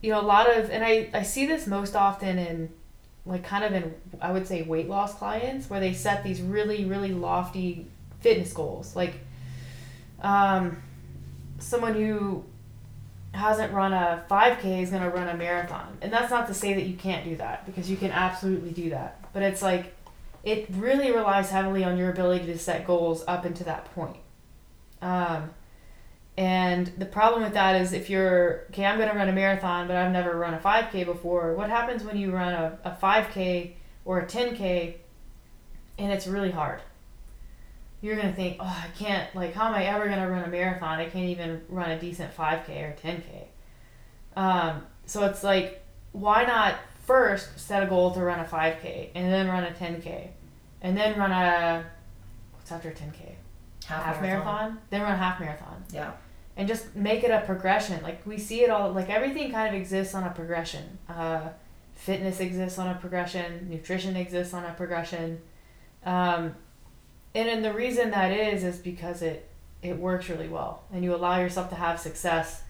[0.00, 2.70] you know, a lot of, and I, I see this most often in
[3.26, 6.84] like kind of in, I would say weight loss clients where they set these really,
[6.84, 7.86] really lofty
[8.26, 8.96] fitness goals.
[8.96, 9.20] Like,
[10.20, 10.82] um,
[11.60, 12.42] someone who
[13.30, 15.96] hasn't run a 5K is going to run a marathon.
[16.02, 18.90] And that's not to say that you can't do that because you can absolutely do
[18.90, 19.32] that.
[19.32, 19.94] But it's like,
[20.42, 24.16] it really relies heavily on your ability to set goals up into that point.
[25.00, 25.50] Um,
[26.36, 29.86] and the problem with that is if you're, okay, I'm going to run a marathon,
[29.86, 31.54] but I've never run a 5K before.
[31.54, 34.96] What happens when you run a, a 5K or a 10K
[35.96, 36.80] and it's really hard?
[38.00, 40.44] You're going to think, oh, I can't, like, how am I ever going to run
[40.44, 40.98] a marathon?
[40.98, 43.44] I can't even run a decent 5K or 10K.
[44.36, 45.82] Um, so it's like,
[46.12, 50.28] why not first set a goal to run a 5K and then run a 10K
[50.82, 51.84] and then run a
[52.54, 53.34] what's after 10k
[53.86, 54.44] half, half marathon.
[54.44, 54.78] marathon.
[54.90, 56.12] then run a half marathon yeah
[56.56, 59.80] and just make it a progression like we see it all like everything kind of
[59.80, 61.48] exists on a progression uh,
[61.94, 65.40] fitness exists on a progression nutrition exists on a progression
[66.04, 66.54] um,
[67.36, 69.48] and and the reason that is is because it
[69.82, 72.62] it works really well and you allow yourself to have success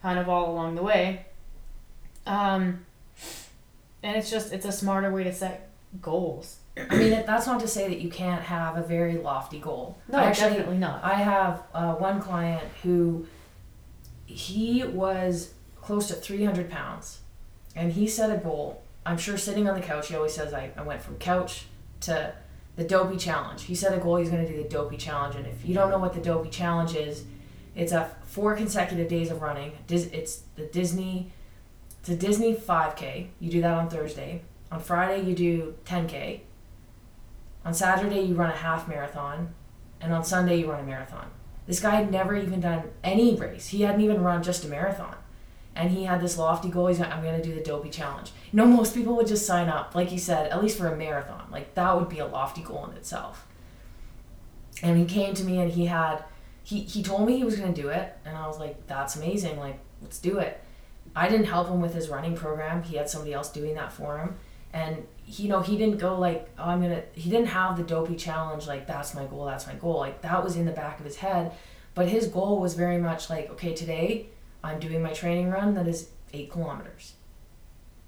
[0.00, 1.26] kind of all along the way
[2.26, 2.86] um,
[4.02, 5.68] and it's just it's a smarter way to set
[6.00, 9.98] goals I mean, that's not to say that you can't have a very lofty goal.
[10.08, 11.04] No, Actually, definitely not.
[11.04, 13.26] I have uh, one client who
[14.24, 17.20] he was close to 300 pounds
[17.76, 18.82] and he set a goal.
[19.04, 21.66] I'm sure sitting on the couch, he always says, I, I went from couch
[22.02, 22.34] to
[22.76, 23.62] the Dopey Challenge.
[23.62, 25.36] He set a goal, he's going to do the Dopey Challenge.
[25.36, 27.24] And if you don't know what the Dopey Challenge is,
[27.74, 29.72] it's a four consecutive days of running.
[29.88, 31.30] It's the Disney,
[32.00, 33.28] it's a Disney 5K.
[33.40, 34.42] You do that on Thursday.
[34.70, 36.40] On Friday, you do 10K.
[37.64, 39.54] On Saturday, you run a half marathon,
[40.00, 41.30] and on Sunday, you run a marathon.
[41.66, 43.68] This guy had never even done any race.
[43.68, 45.14] He hadn't even run just a marathon.
[45.74, 46.88] And he had this lofty goal.
[46.88, 48.30] He's like, I'm going to do the Dopey Challenge.
[48.52, 50.96] You know, most people would just sign up, like you said, at least for a
[50.96, 51.46] marathon.
[51.50, 53.46] Like, that would be a lofty goal in itself.
[54.82, 56.24] And he came to me and he had,
[56.62, 58.16] he, he told me he was going to do it.
[58.26, 59.58] And I was like, that's amazing.
[59.58, 60.60] Like, let's do it.
[61.14, 62.82] I didn't help him with his running program.
[62.82, 64.36] He had somebody else doing that for him.
[64.72, 67.02] And he, you know, he didn't go like, oh, I'm gonna.
[67.12, 69.98] He didn't have the dopey challenge like that's my goal, that's my goal.
[69.98, 71.52] Like that was in the back of his head,
[71.94, 74.28] but his goal was very much like, okay, today
[74.62, 77.14] I'm doing my training run that is eight kilometers,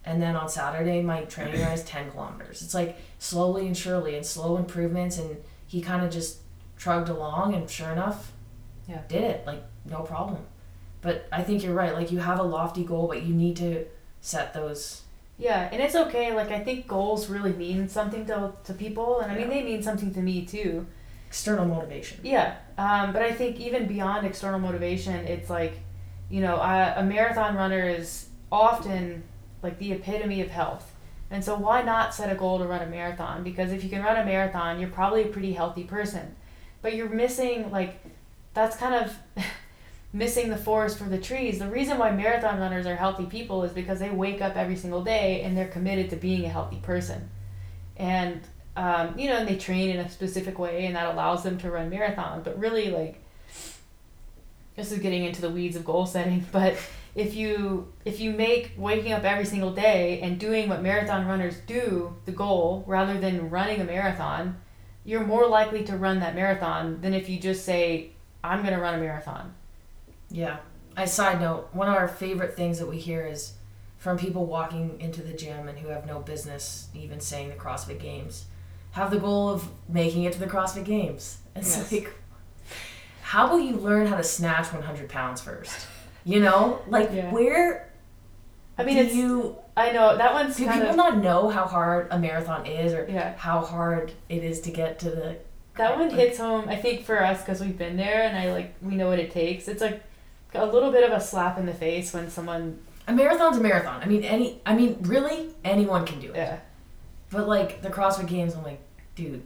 [0.05, 2.63] and then on Saturday my training run is ten kilometers.
[2.63, 5.37] It's like slowly and surely and slow improvements, and
[5.67, 6.39] he kind of just
[6.77, 8.33] trugged along, and sure enough,
[8.89, 10.45] yeah, did it like no problem.
[11.01, 11.95] But I think you're right.
[11.95, 13.85] Like you have a lofty goal, but you need to
[14.21, 15.05] set those
[15.37, 16.33] yeah, and it's okay.
[16.33, 19.83] Like I think goals really mean something to to people, and I mean they mean
[19.83, 20.87] something to me too.
[21.27, 22.21] External motivation.
[22.23, 25.81] Yeah, um, but I think even beyond external motivation, it's like,
[26.31, 29.23] you know, a, a marathon runner is often
[29.63, 30.93] like the epitome of health.
[31.31, 33.43] And so why not set a goal to run a marathon?
[33.43, 36.37] Because if you can run a marathon, you're probably a pretty healthy person.
[36.83, 38.01] But you're missing like
[38.53, 39.17] that's kind of
[40.13, 41.59] missing the forest for the trees.
[41.59, 45.03] The reason why marathon runners are healthy people is because they wake up every single
[45.03, 47.29] day and they're committed to being a healthy person.
[47.97, 48.41] And,
[48.77, 51.71] um, you know, and they train in a specific way and that allows them to
[51.71, 52.45] run marathons.
[52.45, 53.24] But really, like,
[54.77, 56.77] this is getting into the weeds of goal setting, but
[57.15, 61.57] if you if you make waking up every single day and doing what marathon runners
[61.67, 64.57] do the goal rather than running a marathon,
[65.05, 68.11] you're more likely to run that marathon than if you just say
[68.43, 69.55] I'm going to run a marathon.
[70.31, 70.59] Yeah.
[70.97, 73.55] I side note, one of our favorite things that we hear is
[73.97, 77.99] from people walking into the gym and who have no business even saying the CrossFit
[78.01, 78.45] Games
[78.93, 81.39] have the goal of making it to the CrossFit Games.
[81.57, 81.91] It's Yes.
[81.93, 82.15] like,
[83.35, 85.87] how will you learn how to snatch 100 pounds first?
[86.25, 87.31] You know, like Yeah.
[87.33, 87.91] where
[88.79, 91.65] I mean, do it's you I know that one's do people of not know how
[91.67, 93.35] hard a marathon is or yeah.
[93.37, 95.37] how hard it is to get to the
[95.77, 96.69] That one like- hits home.
[96.69, 99.31] I think for us because we've been there and I like we know what it
[99.33, 99.67] takes.
[99.67, 100.01] It's like
[100.55, 104.01] a little bit of a slap in the face when someone a marathon's a marathon.
[104.01, 106.37] I mean, any I mean, really anyone can do it.
[106.37, 106.57] yeah
[107.31, 108.81] But like the CrossFit Games, I'm like,
[109.17, 109.43] dude,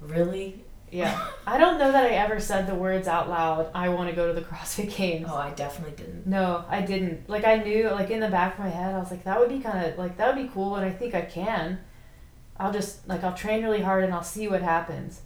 [0.00, 0.62] really?
[0.92, 1.26] Yeah.
[1.46, 3.70] I don't know that I ever said the words out loud.
[3.74, 5.26] I want to go to the CrossFit Games.
[5.28, 6.26] Oh, I definitely didn't.
[6.26, 7.28] No, I didn't.
[7.28, 9.48] Like I knew, like in the back of my head, I was like, that would
[9.48, 11.80] be kind of like that would be cool, and I think I can.
[12.58, 15.22] I'll just like I'll train really hard and I'll see what happens.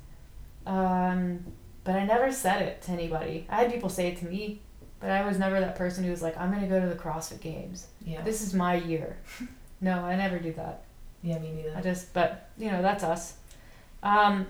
[0.67, 1.45] Um,
[1.85, 3.47] but I never said it to anybody.
[3.49, 4.63] I had people say it to me,
[5.01, 7.41] but I was never that person who was like, I'm gonna go to the CrossFit
[7.41, 7.89] Games.
[8.05, 8.23] Yeah.
[8.23, 9.19] This is my year.
[9.81, 10.85] no, I never do that.
[11.23, 11.77] Yeah, me neither.
[11.77, 13.35] I just, but you know, that's us.
[14.03, 14.47] Um,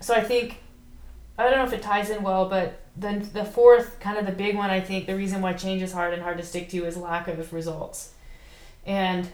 [0.00, 0.58] so I think
[1.38, 4.32] I don't know if it ties in well, but then the fourth, kind of the
[4.32, 6.84] big one, I think the reason why change is hard and hard to stick to
[6.84, 8.12] is lack of results,
[8.84, 9.26] and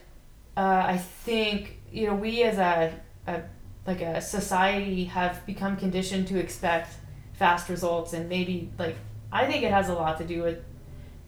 [0.56, 2.92] uh, I think you know we as a,
[3.26, 3.42] a
[3.86, 6.94] like a society have become conditioned to expect
[7.34, 8.96] fast results and maybe like
[9.30, 10.58] I think it has a lot to do with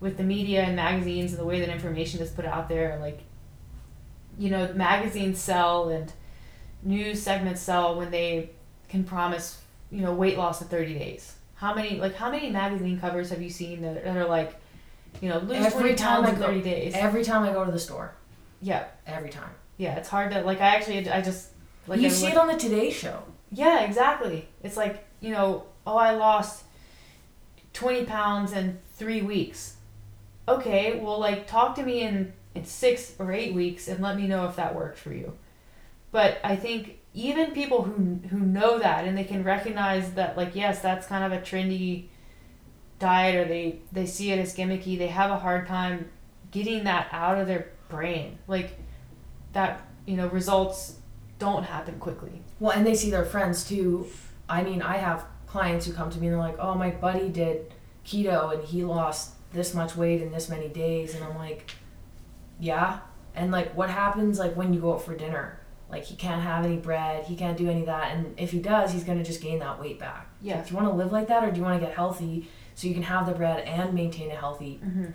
[0.01, 3.21] with the media and magazines and the way that information is put out there like
[4.39, 6.13] you know magazines sell and
[6.83, 8.51] news segments sell when they
[8.89, 12.99] can promise you know weight loss in 30 days how many like how many magazine
[13.01, 14.55] covers have you seen that, that are like
[15.21, 17.65] you know lose Every 20 time pounds in go- 30 days Every time I go
[17.65, 18.15] to the store,
[18.61, 19.51] yeah every time.
[19.77, 21.51] yeah it's hard to like i actually i just
[21.87, 23.23] like you I see look- it on the Today Show.
[23.51, 24.47] yeah, exactly.
[24.63, 26.65] It's like, you know, oh, I lost
[27.73, 29.77] 20 pounds in three weeks.
[30.47, 34.27] Okay, well, like, talk to me in, in six or eight weeks and let me
[34.27, 35.33] know if that worked for you.
[36.13, 40.55] But I think even people who, who know that and they can recognize that, like,
[40.55, 42.07] yes, that's kind of a trendy
[43.01, 46.09] diet or they, they see it as gimmicky, they have a hard time
[46.53, 48.39] getting that out of their brain.
[48.47, 48.79] Like,
[49.53, 50.99] that, you know, results
[51.41, 52.43] don't happen quickly.
[52.61, 54.07] Well, and they see their friends too.
[54.49, 57.29] I mean, I have clients who come to me and they're like, "Oh, my buddy
[57.29, 61.71] did keto and he lost this much weight in this many days," and I'm like,
[62.59, 63.01] "Yeah."
[63.35, 65.58] And like, what happens like when you go out for dinner?
[65.91, 68.59] Like, he can't have any bread, he can't do any of that, and if he
[68.59, 70.27] does, he's gonna just gain that weight back.
[70.43, 70.57] Yeah.
[70.57, 72.49] Like, do you want to live like that, or do you want to get healthy
[72.75, 75.07] so you can have the bread and maintain a healthy Mm-hmm.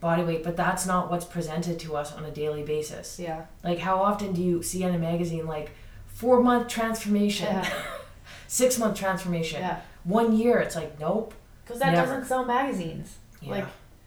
[0.00, 0.42] body weight?
[0.42, 3.18] But that's not what's presented to us on a daily basis.
[3.20, 3.44] Yeah.
[3.62, 5.70] Like, how often do you see in a magazine like
[6.06, 7.68] four month transformation, Yeah.
[8.48, 9.80] six month transformation, Yeah.
[10.04, 10.58] one year?
[10.60, 11.34] It's like, nope.
[11.64, 12.06] Because that Never.
[12.06, 13.18] doesn't sell magazines.
[13.42, 13.50] Yeah.
[13.50, 13.66] Like,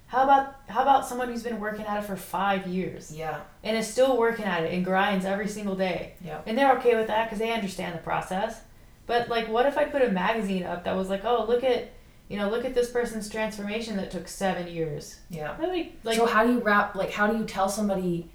[0.10, 3.41] how about how about someone who's been working at it for five years yeah.
[3.63, 6.41] and is still working at it and grinds every single day, Yeah.
[6.48, 8.60] and they're okay with that because they understand the process.
[9.06, 11.91] But like, what if I put a magazine up that was like, oh, look at,
[12.28, 15.19] you know, look at this person's transformation that took seven years.
[15.30, 15.54] Yeah.
[15.54, 16.95] Be like, so how do you wrap?
[16.95, 18.32] Like, how do you tell somebody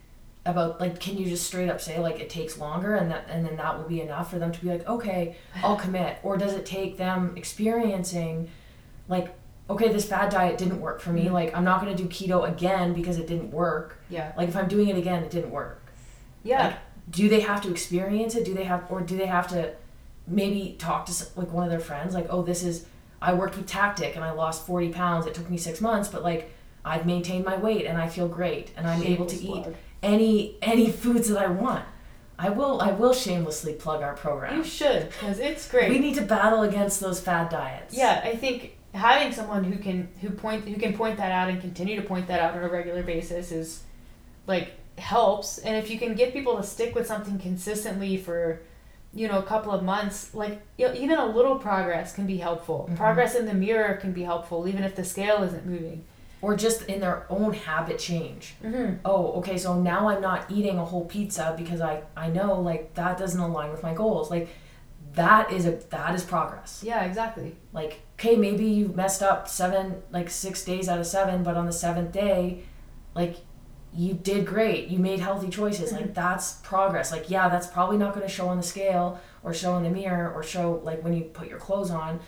[0.46, 1.00] about like?
[1.00, 3.76] Can you just straight up say like it takes longer and that and then that
[3.76, 6.98] will be enough for them to be like, okay, I'll commit, or does it take
[6.98, 8.48] them experiencing,
[9.08, 9.34] like,
[9.70, 11.24] okay, this fad diet didn't work for me.
[11.26, 11.32] Mhm.
[11.32, 13.98] Like, I'm not gonna do keto again because it didn't work.
[14.10, 15.82] yeah, Like, if I'm doing it again, it didn't work.
[16.42, 16.76] yeah, Like,
[17.10, 18.44] do they have to experience it?
[18.44, 19.72] Do they have, or do they have to
[20.26, 22.14] maybe talk to like one of their friends?
[22.14, 22.86] Like, oh, this is
[23.22, 25.24] I worked with Tactic and I lost forty pounds.
[25.26, 26.52] It took me six months, but like
[26.84, 30.56] I've maintained my weight and I feel great and I'm able to Shameless eat any
[30.60, 31.84] any foods that I want.
[32.38, 34.58] I will I will shamelessly plug our program.
[34.58, 35.88] You should because it's great.
[35.88, 37.96] We need to battle against those fad diets.
[37.96, 41.60] Yeah, I think having someone who can who point who can point that out and
[41.60, 43.82] continue to point that out on a regular basis is
[44.46, 45.58] like helps.
[45.58, 48.60] And if you can get people to stick with something consistently for
[49.12, 52.36] you know a couple of months, like you know, even a little progress can be
[52.38, 52.88] helpful.
[52.90, 52.96] Mhm.
[52.96, 56.04] Progress in the mirror can be helpful, even if the scale isn't moving.
[56.42, 58.54] Or just in their own habit change.
[58.62, 58.96] Mm-hmm.
[59.06, 62.92] oh okay so now i'm not eating a whole pizza because i i know like
[62.94, 64.48] that doesn't align with my goals like
[65.14, 67.56] that is a that is progress Yeah, exactly.
[67.72, 71.66] like okay maybe you messed up seven like six days out of seven but on
[71.66, 72.62] the seventh day
[73.14, 73.36] like
[73.92, 76.02] you did great you made healthy choices Mm-hmm.
[76.04, 79.52] like that's progress like yeah that's probably not going to show on the scale or
[79.54, 82.18] show in the mirror or show like when you put your clothes on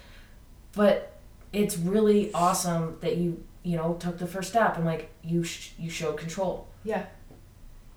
[0.75, 1.13] but
[1.53, 5.71] it's really awesome that you you know, took the first step and like you sh-
[5.77, 6.69] you showed control.
[6.85, 7.07] Yeah.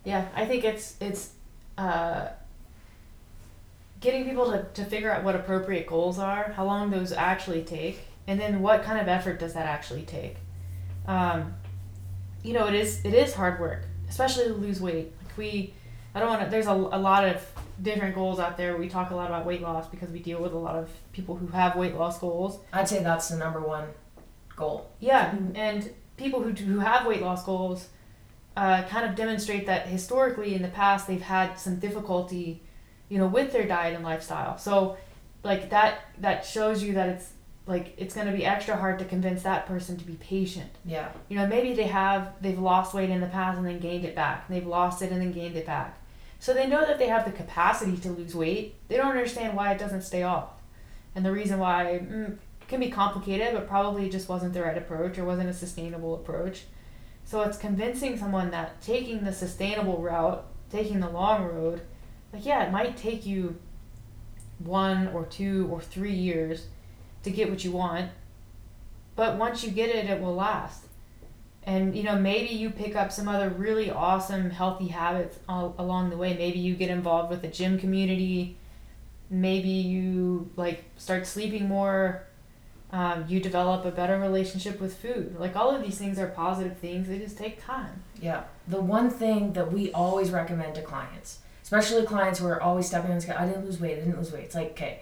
[0.03, 1.33] Yeah, I think it's it's
[1.77, 2.29] uh,
[3.99, 7.99] getting people to, to figure out what appropriate goals are, how long those actually take,
[8.27, 10.37] and then what kind of effort does that actually take.
[11.07, 11.53] Um,
[12.43, 15.13] you know, it is it is hard work, especially to lose weight.
[15.23, 15.73] Like we,
[16.15, 16.49] I don't want to.
[16.49, 17.45] There's a, a lot of
[17.81, 18.77] different goals out there.
[18.77, 21.35] We talk a lot about weight loss because we deal with a lot of people
[21.35, 22.59] who have weight loss goals.
[22.71, 23.87] I'd say that's the number one
[24.55, 24.89] goal.
[24.99, 27.89] Yeah, and people who do, who have weight loss goals
[28.55, 32.61] uh, kind of demonstrate that historically in the past they've had some difficulty,
[33.09, 34.57] you know, with their diet and lifestyle.
[34.57, 34.97] So,
[35.43, 37.33] like that that shows you that it's
[37.69, 40.71] like it's going to be extra hard to convince that person to be patient.
[40.83, 41.09] Yeah.
[41.29, 44.15] You know, maybe they have they've lost weight in the past and then gained it
[44.15, 44.45] back.
[44.47, 45.97] And they've lost it and then gained it back.
[46.39, 48.75] So they know that they have the capacity to lose weight.
[48.87, 50.49] They don't understand why it doesn't stay off.
[51.13, 52.37] And the reason why mm,
[52.67, 56.63] can be complicated, but probably just wasn't the right approach or wasn't a sustainable approach.
[57.25, 61.81] So it's convincing someone that taking the sustainable route, taking the long road,
[62.33, 63.57] like yeah, it might take you
[64.59, 66.67] one or two or three years
[67.23, 68.11] to get what you want,
[69.15, 70.85] but once you get it, it will last.
[71.63, 76.09] And you know, maybe you pick up some other really awesome healthy habits all, along
[76.09, 76.35] the way.
[76.35, 78.57] Maybe you get involved with the gym community.
[79.29, 82.23] Maybe you like start sleeping more
[82.91, 85.39] um, you develop a better relationship with food.
[85.39, 87.07] Like all of these things are positive things.
[87.07, 88.03] They just take time.
[88.19, 88.43] Yeah.
[88.67, 91.39] The one thing that we always recommend to clients,
[91.69, 94.17] especially clients who are always stepping on the scale, I didn't lose weight, I didn't
[94.17, 94.45] lose weight.
[94.45, 95.01] It's like, okay,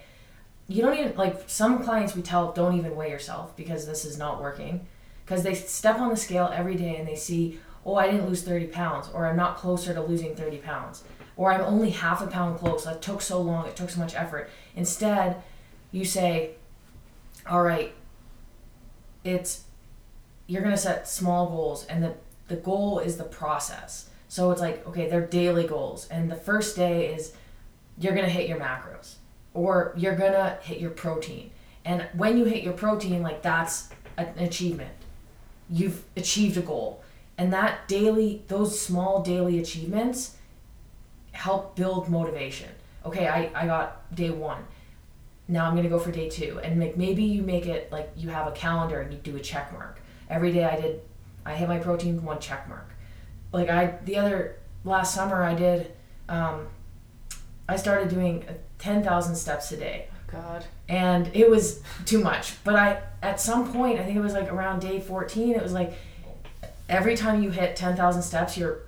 [0.68, 4.18] you don't even, like some clients we tell don't even weigh yourself because this is
[4.18, 4.86] not working.
[5.24, 8.44] Because they step on the scale every day and they see, oh, I didn't lose
[8.44, 11.06] 30 pounds, or I'm not closer to losing 30 pounds,
[11.38, 12.84] or I'm only half a pound close.
[12.84, 14.50] That took so long, it took so much effort.
[14.76, 15.42] Instead,
[15.94, 16.56] you say,
[17.50, 17.94] all right,
[19.24, 19.64] it's
[20.48, 22.16] you're gonna set small goals, and the
[22.50, 24.07] the goal is the process.
[24.28, 27.34] So it's like okay, they're daily goals, and the first day is
[27.98, 29.16] you're gonna hit your macros,
[29.54, 31.52] or you're gonna hit your protein,
[31.86, 34.92] and when you hit your protein, like that's an achievement.
[35.70, 37.02] You've achieved a goal,
[37.38, 40.36] and that daily, those small daily achievements
[41.32, 42.70] help build motivation.
[43.06, 44.64] Okay, I, I got day one
[45.48, 48.30] now I'm gonna go for day two, and make, maybe you make it like you
[48.30, 50.00] have a calendar and you do a check mark.
[50.30, 51.02] Every day I did,
[51.46, 52.90] I hit my protein one check mark.
[53.58, 55.92] Like I the other last summer I did,
[56.30, 56.68] um,
[57.68, 58.46] I started doing
[58.78, 60.08] ten thousand steps a day.
[60.12, 60.66] Oh God.
[60.88, 64.52] And it was too much, but I at some point I think it was like
[64.52, 65.56] around day fourteen.
[65.56, 65.94] It was like
[66.88, 68.80] every time you hit ten thousand steps, your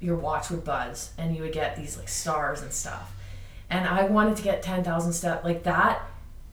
[0.00, 3.12] your watch would buzz and you would get these like stars and stuff
[3.70, 6.02] and I wanted to get 10,000 steps like that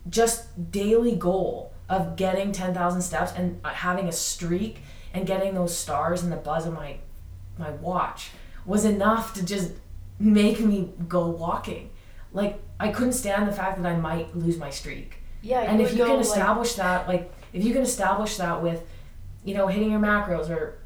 [0.10, 4.80] just daily goal of getting 10,000 steps and having a streak
[5.14, 6.98] and getting those stars and the buzz of my
[7.58, 8.32] my watch
[8.66, 9.72] was enough to just
[10.20, 11.90] make me go walking.
[12.34, 15.18] Like I couldn't stand the fact that I might lose my streak.
[15.42, 18.84] Yeah and if you can establish like, that like if you can establish that with
[19.44, 20.80] you know hitting your macros or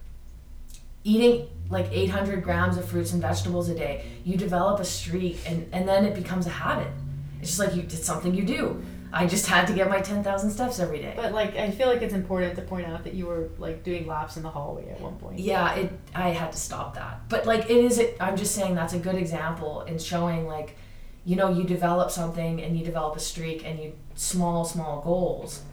[1.04, 5.70] eating like 800 grams of fruits and vegetables a day you develop a streak and,
[5.72, 6.92] and then it becomes a habit.
[7.40, 10.50] It's just like you it's something you do i just had to get my 10000
[10.52, 11.14] steps every day.
[11.16, 14.08] But like i feel like it's important to point out that you were like doing
[14.08, 15.40] laps in the hallway at one point.
[15.40, 17.28] Yeah it i had to stop that.
[17.30, 20.78] But like it is it i'm just saying that's a good example in showing like
[21.26, 25.64] you know you develop something and you develop a streak and you small small goals.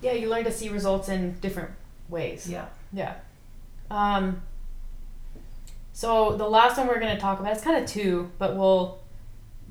[0.00, 1.70] Yeah you learn to see results in different
[2.08, 2.48] ways.
[2.48, 2.66] Yeah.
[2.92, 3.14] Yeah.
[3.90, 4.42] Um
[5.92, 9.00] so the last one we're going to talk about it's kind of two, but we'll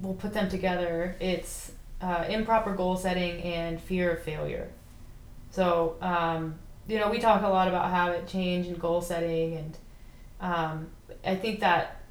[0.01, 1.16] we'll put them together.
[1.20, 1.71] It's
[2.02, 4.70] uh, improper goal setting and fear of failure.
[5.52, 6.56] So um,
[6.88, 9.78] you know we talk a lot about habit change and goal setting, and
[10.39, 10.88] um,
[11.26, 12.02] I think that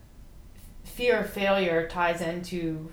[0.85, 2.91] fear of failure ties into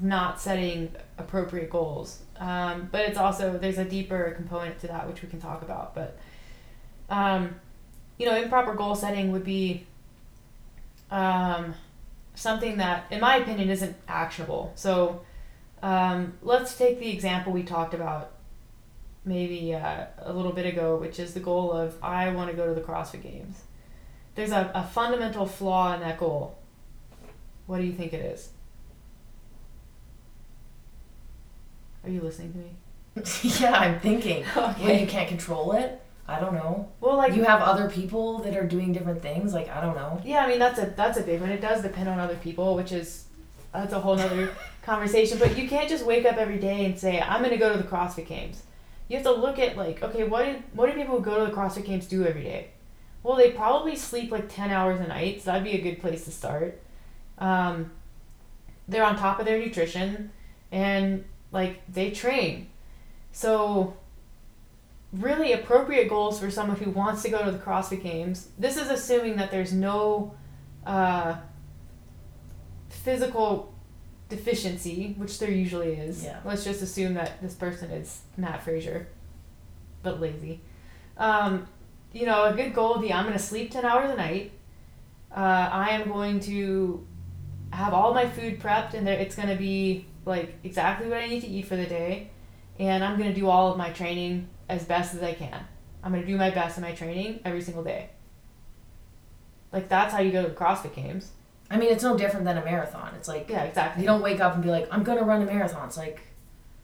[0.00, 2.20] not setting appropriate goals.
[2.38, 5.94] Um, but it's also there's a deeper component to that which we can talk about.
[5.94, 6.18] But
[7.08, 7.54] um,
[8.18, 9.86] you know, improper goal setting would be
[11.10, 11.74] um,
[12.34, 14.72] something that, in my opinion, isn't actionable.
[14.74, 15.22] So
[15.82, 18.32] um, let's take the example we talked about
[19.24, 22.66] maybe uh, a little bit ago, which is the goal of I want to go
[22.66, 23.62] to the CrossFit Games.
[24.34, 26.58] There's a, a fundamental flaw in that goal.
[27.66, 28.50] What do you think it is?
[32.04, 32.76] Are you listening to me?
[33.60, 34.44] yeah, I'm thinking.
[34.56, 34.84] Okay.
[34.84, 36.00] Well, you can't control it.
[36.28, 36.88] I don't know.
[37.00, 39.54] Well, like you have other people that are doing different things.
[39.54, 40.20] Like I don't know.
[40.24, 41.50] Yeah, I mean that's a that's a big one.
[41.50, 43.24] It does depend on other people, which is
[43.72, 45.38] that's a whole other conversation.
[45.38, 47.78] But you can't just wake up every day and say I'm going to go to
[47.78, 48.62] the CrossFit Games.
[49.08, 51.50] you have to look at like, okay, what did what do people who go to
[51.50, 52.68] the CrossFit games do every day?
[53.22, 56.24] Well, they probably sleep like ten hours a night, so that'd be a good place
[56.24, 56.80] to start.
[57.38, 57.90] Um,
[58.88, 60.30] they're on top of their nutrition,
[60.70, 62.68] and like they train.
[63.32, 63.96] So
[65.12, 68.48] really appropriate goals for someone who wants to go to the CrossFit Games.
[68.58, 70.34] This is assuming that there's no
[70.86, 71.36] uh,
[73.06, 73.72] physical
[74.28, 76.24] deficiency, which there usually is.
[76.24, 76.40] Yeah.
[76.44, 79.06] Let's just assume that this person is Mat Fraser,
[80.02, 80.60] but lazy.
[81.16, 81.68] Um,
[82.12, 84.50] you know, a good goal would be I'm going to sleep 10 hours a night.
[85.30, 87.06] Uh, I am going to
[87.72, 91.28] have all my food prepped, and there, it's going to be like exactly what I
[91.28, 92.30] need to eat for the day.
[92.80, 95.64] And I'm going to do all of my training as best as I can.
[96.02, 98.10] I'm going to do my best in my training every single day.
[99.72, 101.30] Like, that's how you go to the CrossFit Games.
[101.70, 103.12] I mean, it's no different than a marathon.
[103.16, 104.02] It's like Yeah, exactly.
[104.02, 105.86] you don't wake up and be like, I'm gonna run a marathon.
[105.88, 106.20] It's like,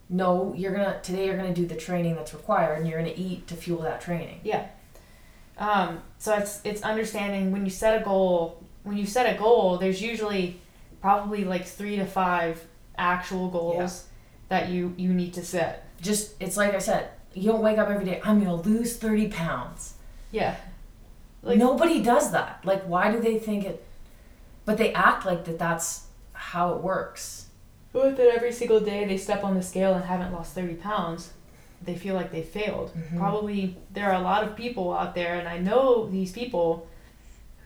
[0.08, 3.46] no, you're gonna today you're gonna do the training that's required, and you're gonna eat
[3.48, 4.40] to fuel that training.
[4.42, 4.66] Yeah.
[5.58, 8.62] Um, so it's it's understanding when you set a goal.
[8.82, 10.60] When you set a goal, there's usually
[11.00, 12.64] probably like three to five
[12.98, 14.06] actual goals
[14.48, 15.86] that you you need to set.
[16.00, 18.20] Just it's like I said, you don't wake up every day.
[18.24, 19.94] I'm gonna lose thirty pounds.
[20.32, 20.56] Yeah.
[21.42, 22.60] Like- Nobody does that.
[22.64, 23.84] Like, why do they think it?
[24.64, 25.58] But they act like that.
[25.58, 27.46] That's how it works.
[27.92, 31.32] but that every single day they step on the scale and haven't lost thirty pounds,
[31.82, 32.90] they feel like they failed.
[32.96, 33.18] Mhm.
[33.18, 36.86] Probably there are a lot of people out there, and I know these people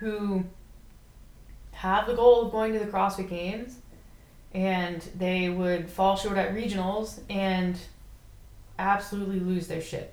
[0.01, 0.45] who
[1.73, 3.79] have the goal of going to the CrossFit Games,
[4.55, 7.79] and they would fall short at regionals and
[8.79, 10.13] absolutely lose their shit.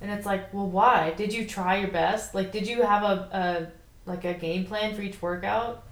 [0.00, 1.12] And it's like, well, why?
[1.16, 2.34] Did you try your best?
[2.34, 3.70] Like, did you have a,
[4.06, 5.82] a like a game plan for each workout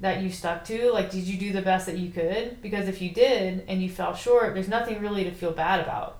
[0.00, 0.90] that you stuck to?
[0.90, 2.60] Like, did you do the best that you could?
[2.62, 6.18] Because if you did and you fell short, there's nothing really to feel bad about.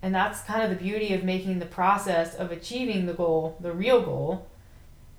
[0.00, 3.72] And that's kind of the beauty of making the process of achieving the goal the
[3.72, 4.48] real goal.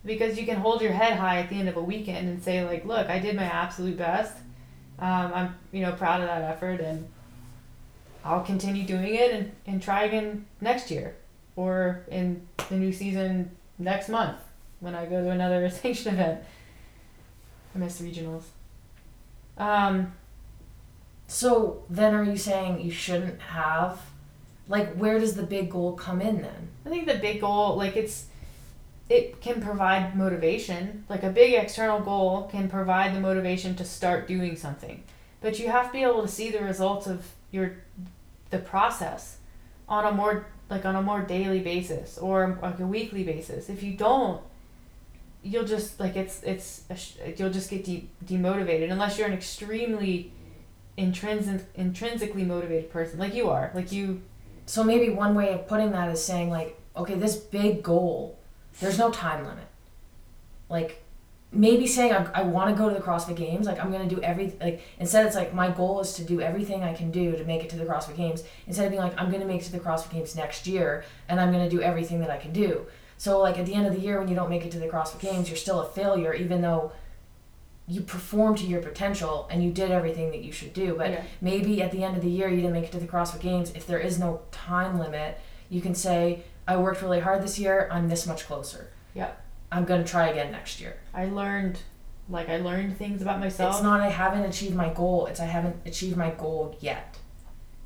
[0.04, 2.66] Because you can hold your head high at the end of a weekend and say,
[2.66, 4.36] like, look, I did my absolute best.
[5.00, 7.08] Um, I'm, you know, proud of that effort and
[8.26, 11.16] I'll continue doing it and, and try again next year
[11.56, 14.38] or in the new season next month
[14.80, 16.42] when I go to another sanction event.
[17.76, 18.44] I miss regionals.
[19.58, 20.14] Um,
[21.28, 24.00] So then, are you saying you shouldn't have?
[24.68, 26.68] Like, where does the big goal come in then?
[26.86, 28.26] I think the big goal, like it's,
[29.10, 31.06] it can provide motivation.
[31.10, 35.04] Like a big external goal can provide the motivation to start doing something,
[35.42, 37.78] but you have to be able to see the results of your,
[38.52, 39.38] the process,
[39.90, 43.70] on a more like on a more daily basis or like a weekly basis.
[43.70, 44.42] If you don't,
[45.44, 46.84] you'll just like it's it's
[47.38, 50.32] you'll just get de- demotivated unless you're an extremely
[50.98, 54.22] intrinsic intrinsically motivated person like you are like you
[54.66, 58.38] So maybe one way of putting that is saying like, okay, this big goal,
[58.80, 59.68] there's no time limit.
[60.70, 61.04] Like
[61.52, 64.22] maybe saying I, I want to go to the CrossFit Games, like I'm gonna do
[64.22, 67.44] every like instead it's like my goal is to do everything I can do to
[67.46, 68.44] make it to the CrossFit Games.
[68.68, 71.40] Instead of being like I'm gonna make it to the CrossFit Games next year and
[71.40, 72.86] I'm gonna do everything that I can do.
[73.24, 74.88] So like at the end of the year when you don't make it to the
[74.88, 76.92] CrossFit Games, you're still a failure even though
[77.88, 80.96] you performed to your potential and you did everything that you should do.
[80.98, 81.22] But Yeah.
[81.40, 83.72] maybe at the end of the year you didn't make it to the CrossFit Games.
[83.76, 85.38] If there is no time limit,
[85.70, 88.90] you can say, I worked really hard this year, I'm this much closer.
[89.14, 89.32] Yeah.
[89.72, 90.98] I'm gonna try again next year.
[91.14, 91.80] I learned,
[92.28, 93.76] like I learned things about myself.
[93.76, 97.18] It's not I haven't achieved my goal, it's I haven't achieved my goal yet.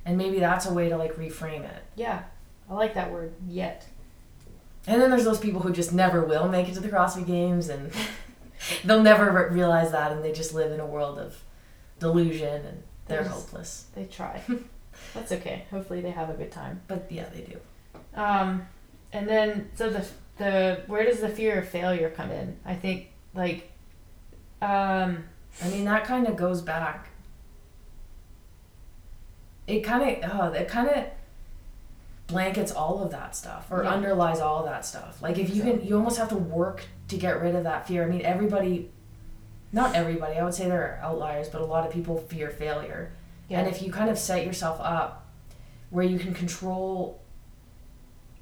[0.04, 1.84] And maybe that's a way to like reframe it.
[1.96, 2.24] yeah,
[2.68, 3.34] I like that word.
[3.48, 3.86] Yet.
[4.88, 7.68] And then there's those people who just never will make it to the CrossFit Games
[7.70, 7.92] and
[8.86, 11.36] they'll never re- realize that and they just live in a world of
[12.00, 13.86] delusion and they're There's- hopeless.
[13.96, 14.42] They try.
[15.14, 15.66] That's okay.
[15.72, 16.82] Hopefully they have a good time.
[16.88, 17.60] But yeah, they do.
[18.20, 18.66] Um,
[19.14, 20.06] and then so the
[20.38, 22.58] the where does the fear of failure come in?
[22.66, 23.72] I think like,
[24.62, 25.24] um,
[25.64, 27.10] I mean, that kind of goes back.
[29.68, 31.06] It kind of, oh, it kind of
[32.28, 33.92] blankets all of that stuff or Yeah.
[33.92, 35.22] underlies all that stuff.
[35.22, 37.88] Like, if you So- can, you almost have to work to get rid of that
[37.88, 38.04] fear.
[38.04, 38.92] I mean, everybody,
[39.72, 43.12] not everybody, I would say there are outliers, but a lot of people fear failure.
[43.48, 45.26] yeah, And if you kind of set yourself up
[45.90, 47.20] where you can control,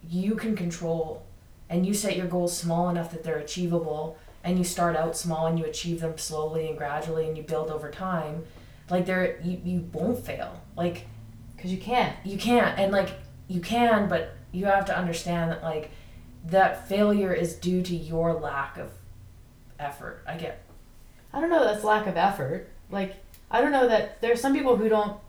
[0.07, 1.23] you can control,
[1.69, 5.45] and you set your goals small enough that they're achievable, and you start out small
[5.47, 8.43] and you achieve them slowly and gradually, and you build over time,
[8.89, 10.53] like there, you, you won't fail.
[10.75, 11.05] Like
[11.55, 12.15] because you can't.
[12.23, 13.09] you can't, and like
[13.47, 15.91] you can, but you have to understand that like
[16.45, 18.91] that failure is due to your lack of
[19.79, 20.23] effort.
[20.27, 20.65] I get
[21.33, 21.63] I don't know.
[21.63, 22.69] That's lack of effort.
[22.89, 23.15] Like
[23.51, 25.19] I don't know that there's some people who don't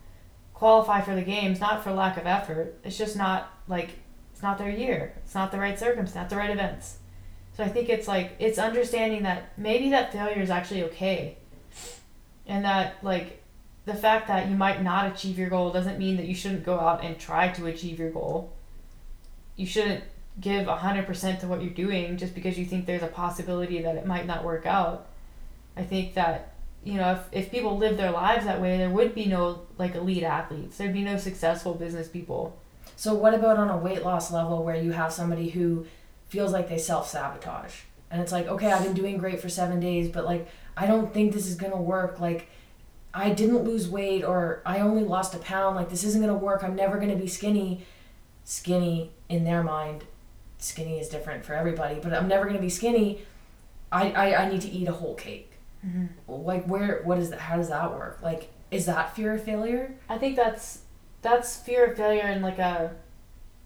[0.54, 2.78] qualify for the games not for lack of effort.
[2.84, 3.90] It's just not like
[4.32, 5.14] it's not their year.
[5.24, 6.98] It's not the right circumstance, the right events.
[7.56, 11.38] So I think it's like it's understanding that maybe that failure is actually okay.
[12.46, 13.42] And that like
[13.86, 16.78] the fact that you might not achieve your goal doesn't mean that you shouldn't go
[16.78, 18.52] out and try to achieve your goal.
[19.54, 20.04] You shouldn't
[20.40, 24.04] give 100% to what you're doing just because you think there's a possibility that it
[24.04, 25.06] might not work out.
[25.76, 26.52] I think that
[26.86, 29.96] you know, if, if people live their lives that way, there would be no like
[29.96, 30.76] elite athletes.
[30.76, 32.56] There'd be no successful business people.
[32.94, 35.84] So what about on a weight loss level where you have somebody who
[36.28, 37.74] feels like they self sabotage?
[38.08, 41.12] And it's like, okay, I've been doing great for seven days, but like I don't
[41.12, 42.20] think this is gonna work.
[42.20, 42.46] Like
[43.16, 46.62] I didn't lose weight or I only lost a pound, like this isn't gonna work,
[46.62, 47.84] I'm never gonna be skinny.
[48.44, 50.04] Skinny in their mind,
[50.58, 53.22] skinny is different for everybody, but I'm never gonna be skinny.
[53.90, 55.52] I, I, I need to eat a whole cake
[55.86, 56.32] Mm-hmm.
[56.32, 59.94] like where what is that how does that work like is that fear of failure
[60.08, 60.80] I think that's
[61.22, 62.96] that's fear of failure in like a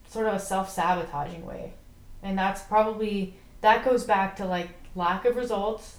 [0.09, 1.73] sort of a self sabotaging way,
[2.23, 5.99] and that's probably that goes back to like lack of results,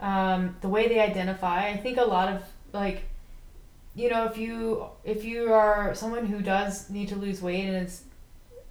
[0.00, 1.68] um, the way they identify.
[1.68, 2.42] I think a lot of
[2.72, 3.04] like,
[3.94, 7.76] you know, if you if you are someone who does need to lose weight and
[7.76, 8.04] it's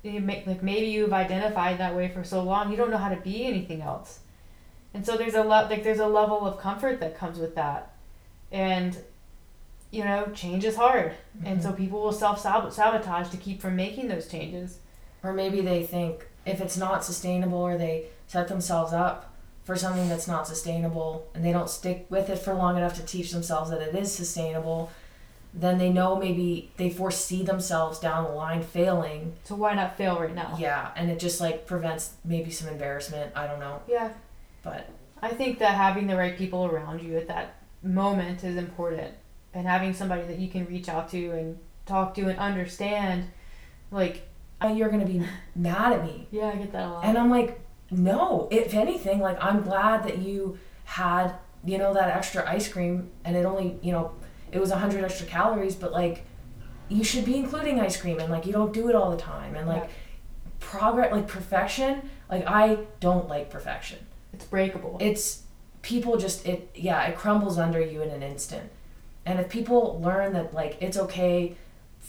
[0.04, 3.10] you make like maybe you've identified that way for so long you don't know how
[3.10, 4.20] to be anything else.
[4.93, 7.93] And so there's a lot like there's a level of comfort that comes with that.
[8.52, 8.98] And
[9.91, 11.14] you know change is hard.
[11.43, 11.78] And so mm-hmm.
[11.78, 14.80] people will self sabotage to keep from making those changes.
[15.24, 19.34] Or maybe they think if it's not sustainable or they set themselves up
[19.68, 23.03] for something that's not sustainable and they don't stick with it for long enough to
[23.03, 24.89] teach themselves that it is sustainable
[25.53, 29.34] then they know maybe they foresee themselves down the line failing.
[29.43, 30.55] So why not fail right now?
[30.57, 33.82] Yeah and it just like prevents maybe some embarrassment i don't know.
[33.89, 34.13] Yeah.
[34.63, 34.89] But
[35.22, 39.15] i think that having the right people around you at that moment is important
[39.53, 43.26] and having somebody that you can reach out to and talk to and understand
[43.91, 44.30] like
[44.74, 45.22] you're gonna be
[45.57, 46.30] mad at me.
[46.32, 47.03] Yeah i get that a lot.
[47.03, 47.59] And i'm like
[47.91, 51.33] no if anything like i'm glad that you had
[51.65, 54.11] you know that extra ice cream and it only you know
[54.51, 56.25] it was 100 extra calories but like
[56.89, 59.55] you should be including ice cream and like you don't do it all the time
[59.55, 59.89] and like Yeah.
[60.59, 63.99] progress like perfection like i don't like perfection
[64.33, 65.43] it's breakable it's
[65.81, 68.69] people just it yeah it crumbles under you in an instant
[69.25, 71.55] and if people learn that like it's okay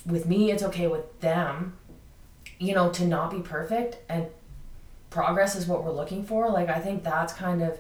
[0.07, 1.77] with me it's okay with them
[2.59, 4.27] you know to not be perfect and
[5.19, 7.79] progress is what we're looking for like i think that's kind of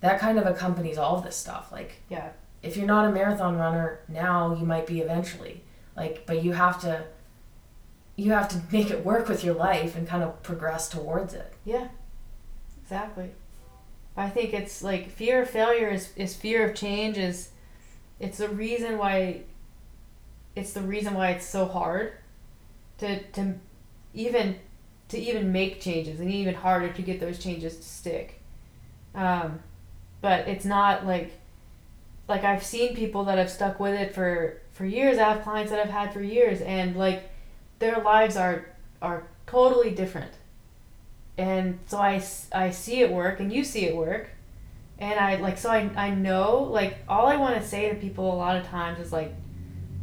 [0.00, 2.30] that kind of accompanies all of this stuff like yeah.
[2.62, 5.62] if you're not a marathon runner now you might be eventually
[5.96, 7.04] like but you have to
[8.16, 11.52] you have to make it work with your life and kind of progress towards it.
[11.64, 11.88] Yeah,
[12.82, 13.30] exactly.
[14.16, 17.50] I think it's like fear of failure is, is fear of change is
[18.20, 19.42] it's the reason why
[20.54, 22.12] it's the reason why it's so hard
[22.98, 23.54] to to
[24.12, 24.56] even
[25.12, 28.40] to even make changes and even harder to get those changes to stick.
[29.14, 29.60] Um,
[30.20, 31.32] but it's not like
[32.28, 35.18] like I've seen people that have stuck with it for for years.
[35.18, 37.30] I have clients that I've had for years and like
[37.78, 38.66] their lives are
[39.00, 40.32] are totally different
[41.38, 44.30] and so I, I see it work and you see it work
[44.98, 48.32] and i like so i, I know like all i want to say to people
[48.32, 49.34] a lot of times is like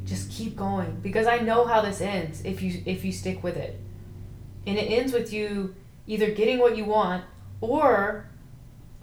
[0.05, 3.57] just keep going because i know how this ends if you if you stick with
[3.57, 3.79] it
[4.65, 5.75] and it ends with you
[6.07, 7.23] either getting what you want
[7.61, 8.29] or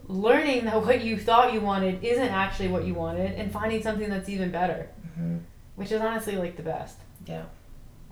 [0.07, 4.09] learning that what you thought you wanted isn't actually what you wanted and finding something
[4.09, 5.39] that's even better mm-hmm.
[5.77, 7.45] which is honestly like the best yeah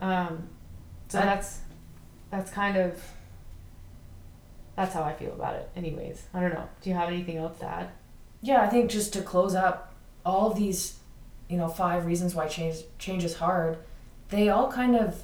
[0.00, 0.48] um,
[1.08, 1.60] so I- that's
[2.30, 3.00] that's kind of
[4.76, 5.70] that's how I feel about it.
[5.76, 6.68] Anyways, I don't know.
[6.82, 7.90] Do you have anything else to add?
[8.44, 10.98] yeah i think just to close up all of these
[11.48, 13.78] you know five reasons why change change is hard
[14.28, 15.22] they all kind of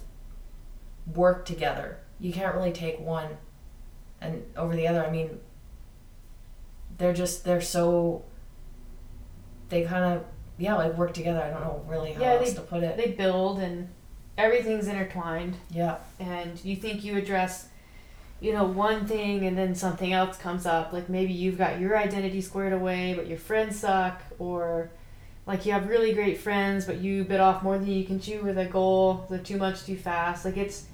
[1.15, 3.37] work together you can't really take one
[4.21, 5.39] and over the other i mean
[6.99, 8.23] they're just they're so
[9.69, 10.25] they kind of
[10.59, 13.13] yeah like work together i don't know really how Yeah, else to put it They
[13.13, 13.89] build and
[14.37, 17.69] everything's intertwined, yeah and you think you address,
[18.41, 20.93] you know, one thing and then something else comes up.
[20.95, 24.91] Like maybe you've got your identity squared away, but your friends suck, or
[25.47, 28.41] like you have really great friends, but you bit off more than you can chew
[28.43, 29.27] with a goal.
[29.29, 30.45] They're too much too fast.
[30.47, 30.85] Like it's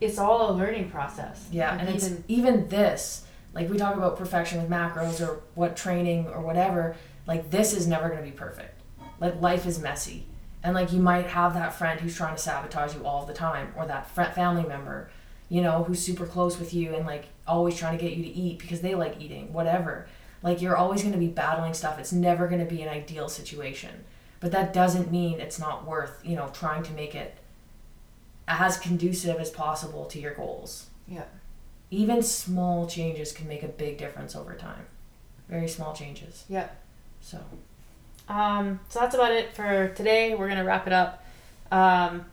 [0.00, 1.46] it's all a learning process.
[1.50, 5.40] Yeah, Like and it's even- even this, like we talk about perfection with macros or
[5.54, 8.80] what training or whatever, like this is never going to be perfect.
[9.20, 10.26] Like life is messy.
[10.62, 13.72] And like you might have that friend who's trying to sabotage you all the time
[13.76, 15.10] or that fr- family member,
[15.48, 18.30] you know, who's super close with you and like always trying to get you to
[18.30, 20.06] eat because they like eating, whatever.
[20.42, 21.98] Like you're always going to be battling stuff.
[21.98, 24.04] It's never going to be an ideal situation.
[24.40, 27.36] But that doesn't mean it's not worth, you know, trying to make it
[28.46, 30.86] as conducive as possible to your goals.
[31.08, 31.24] Yeah.
[31.90, 34.86] Even small changes can make a big difference over time.
[35.48, 36.44] Very small changes.
[36.48, 36.68] Yeah.
[37.20, 37.38] So,
[38.28, 40.34] Um, so that's about it for today.
[40.34, 41.24] We're gonna wrap it up.
[41.70, 42.24] Um,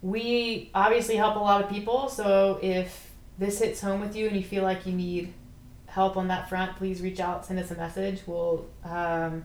[0.00, 4.36] we obviously help a lot of people, so if this hits home with you and
[4.36, 5.32] you feel like you need
[5.86, 8.22] help on that front, please reach out, send us a message.
[8.26, 9.44] We'll, um,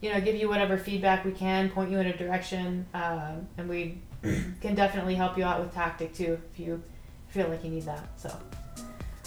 [0.00, 3.68] you know, give you whatever feedback we can, point you in a direction, um, and
[3.68, 3.98] we
[4.60, 6.82] can definitely help you out with tactic too if you
[7.28, 8.08] feel like you need that.
[8.16, 8.36] So,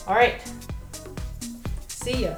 [0.07, 0.41] all right,
[1.87, 2.35] see ya.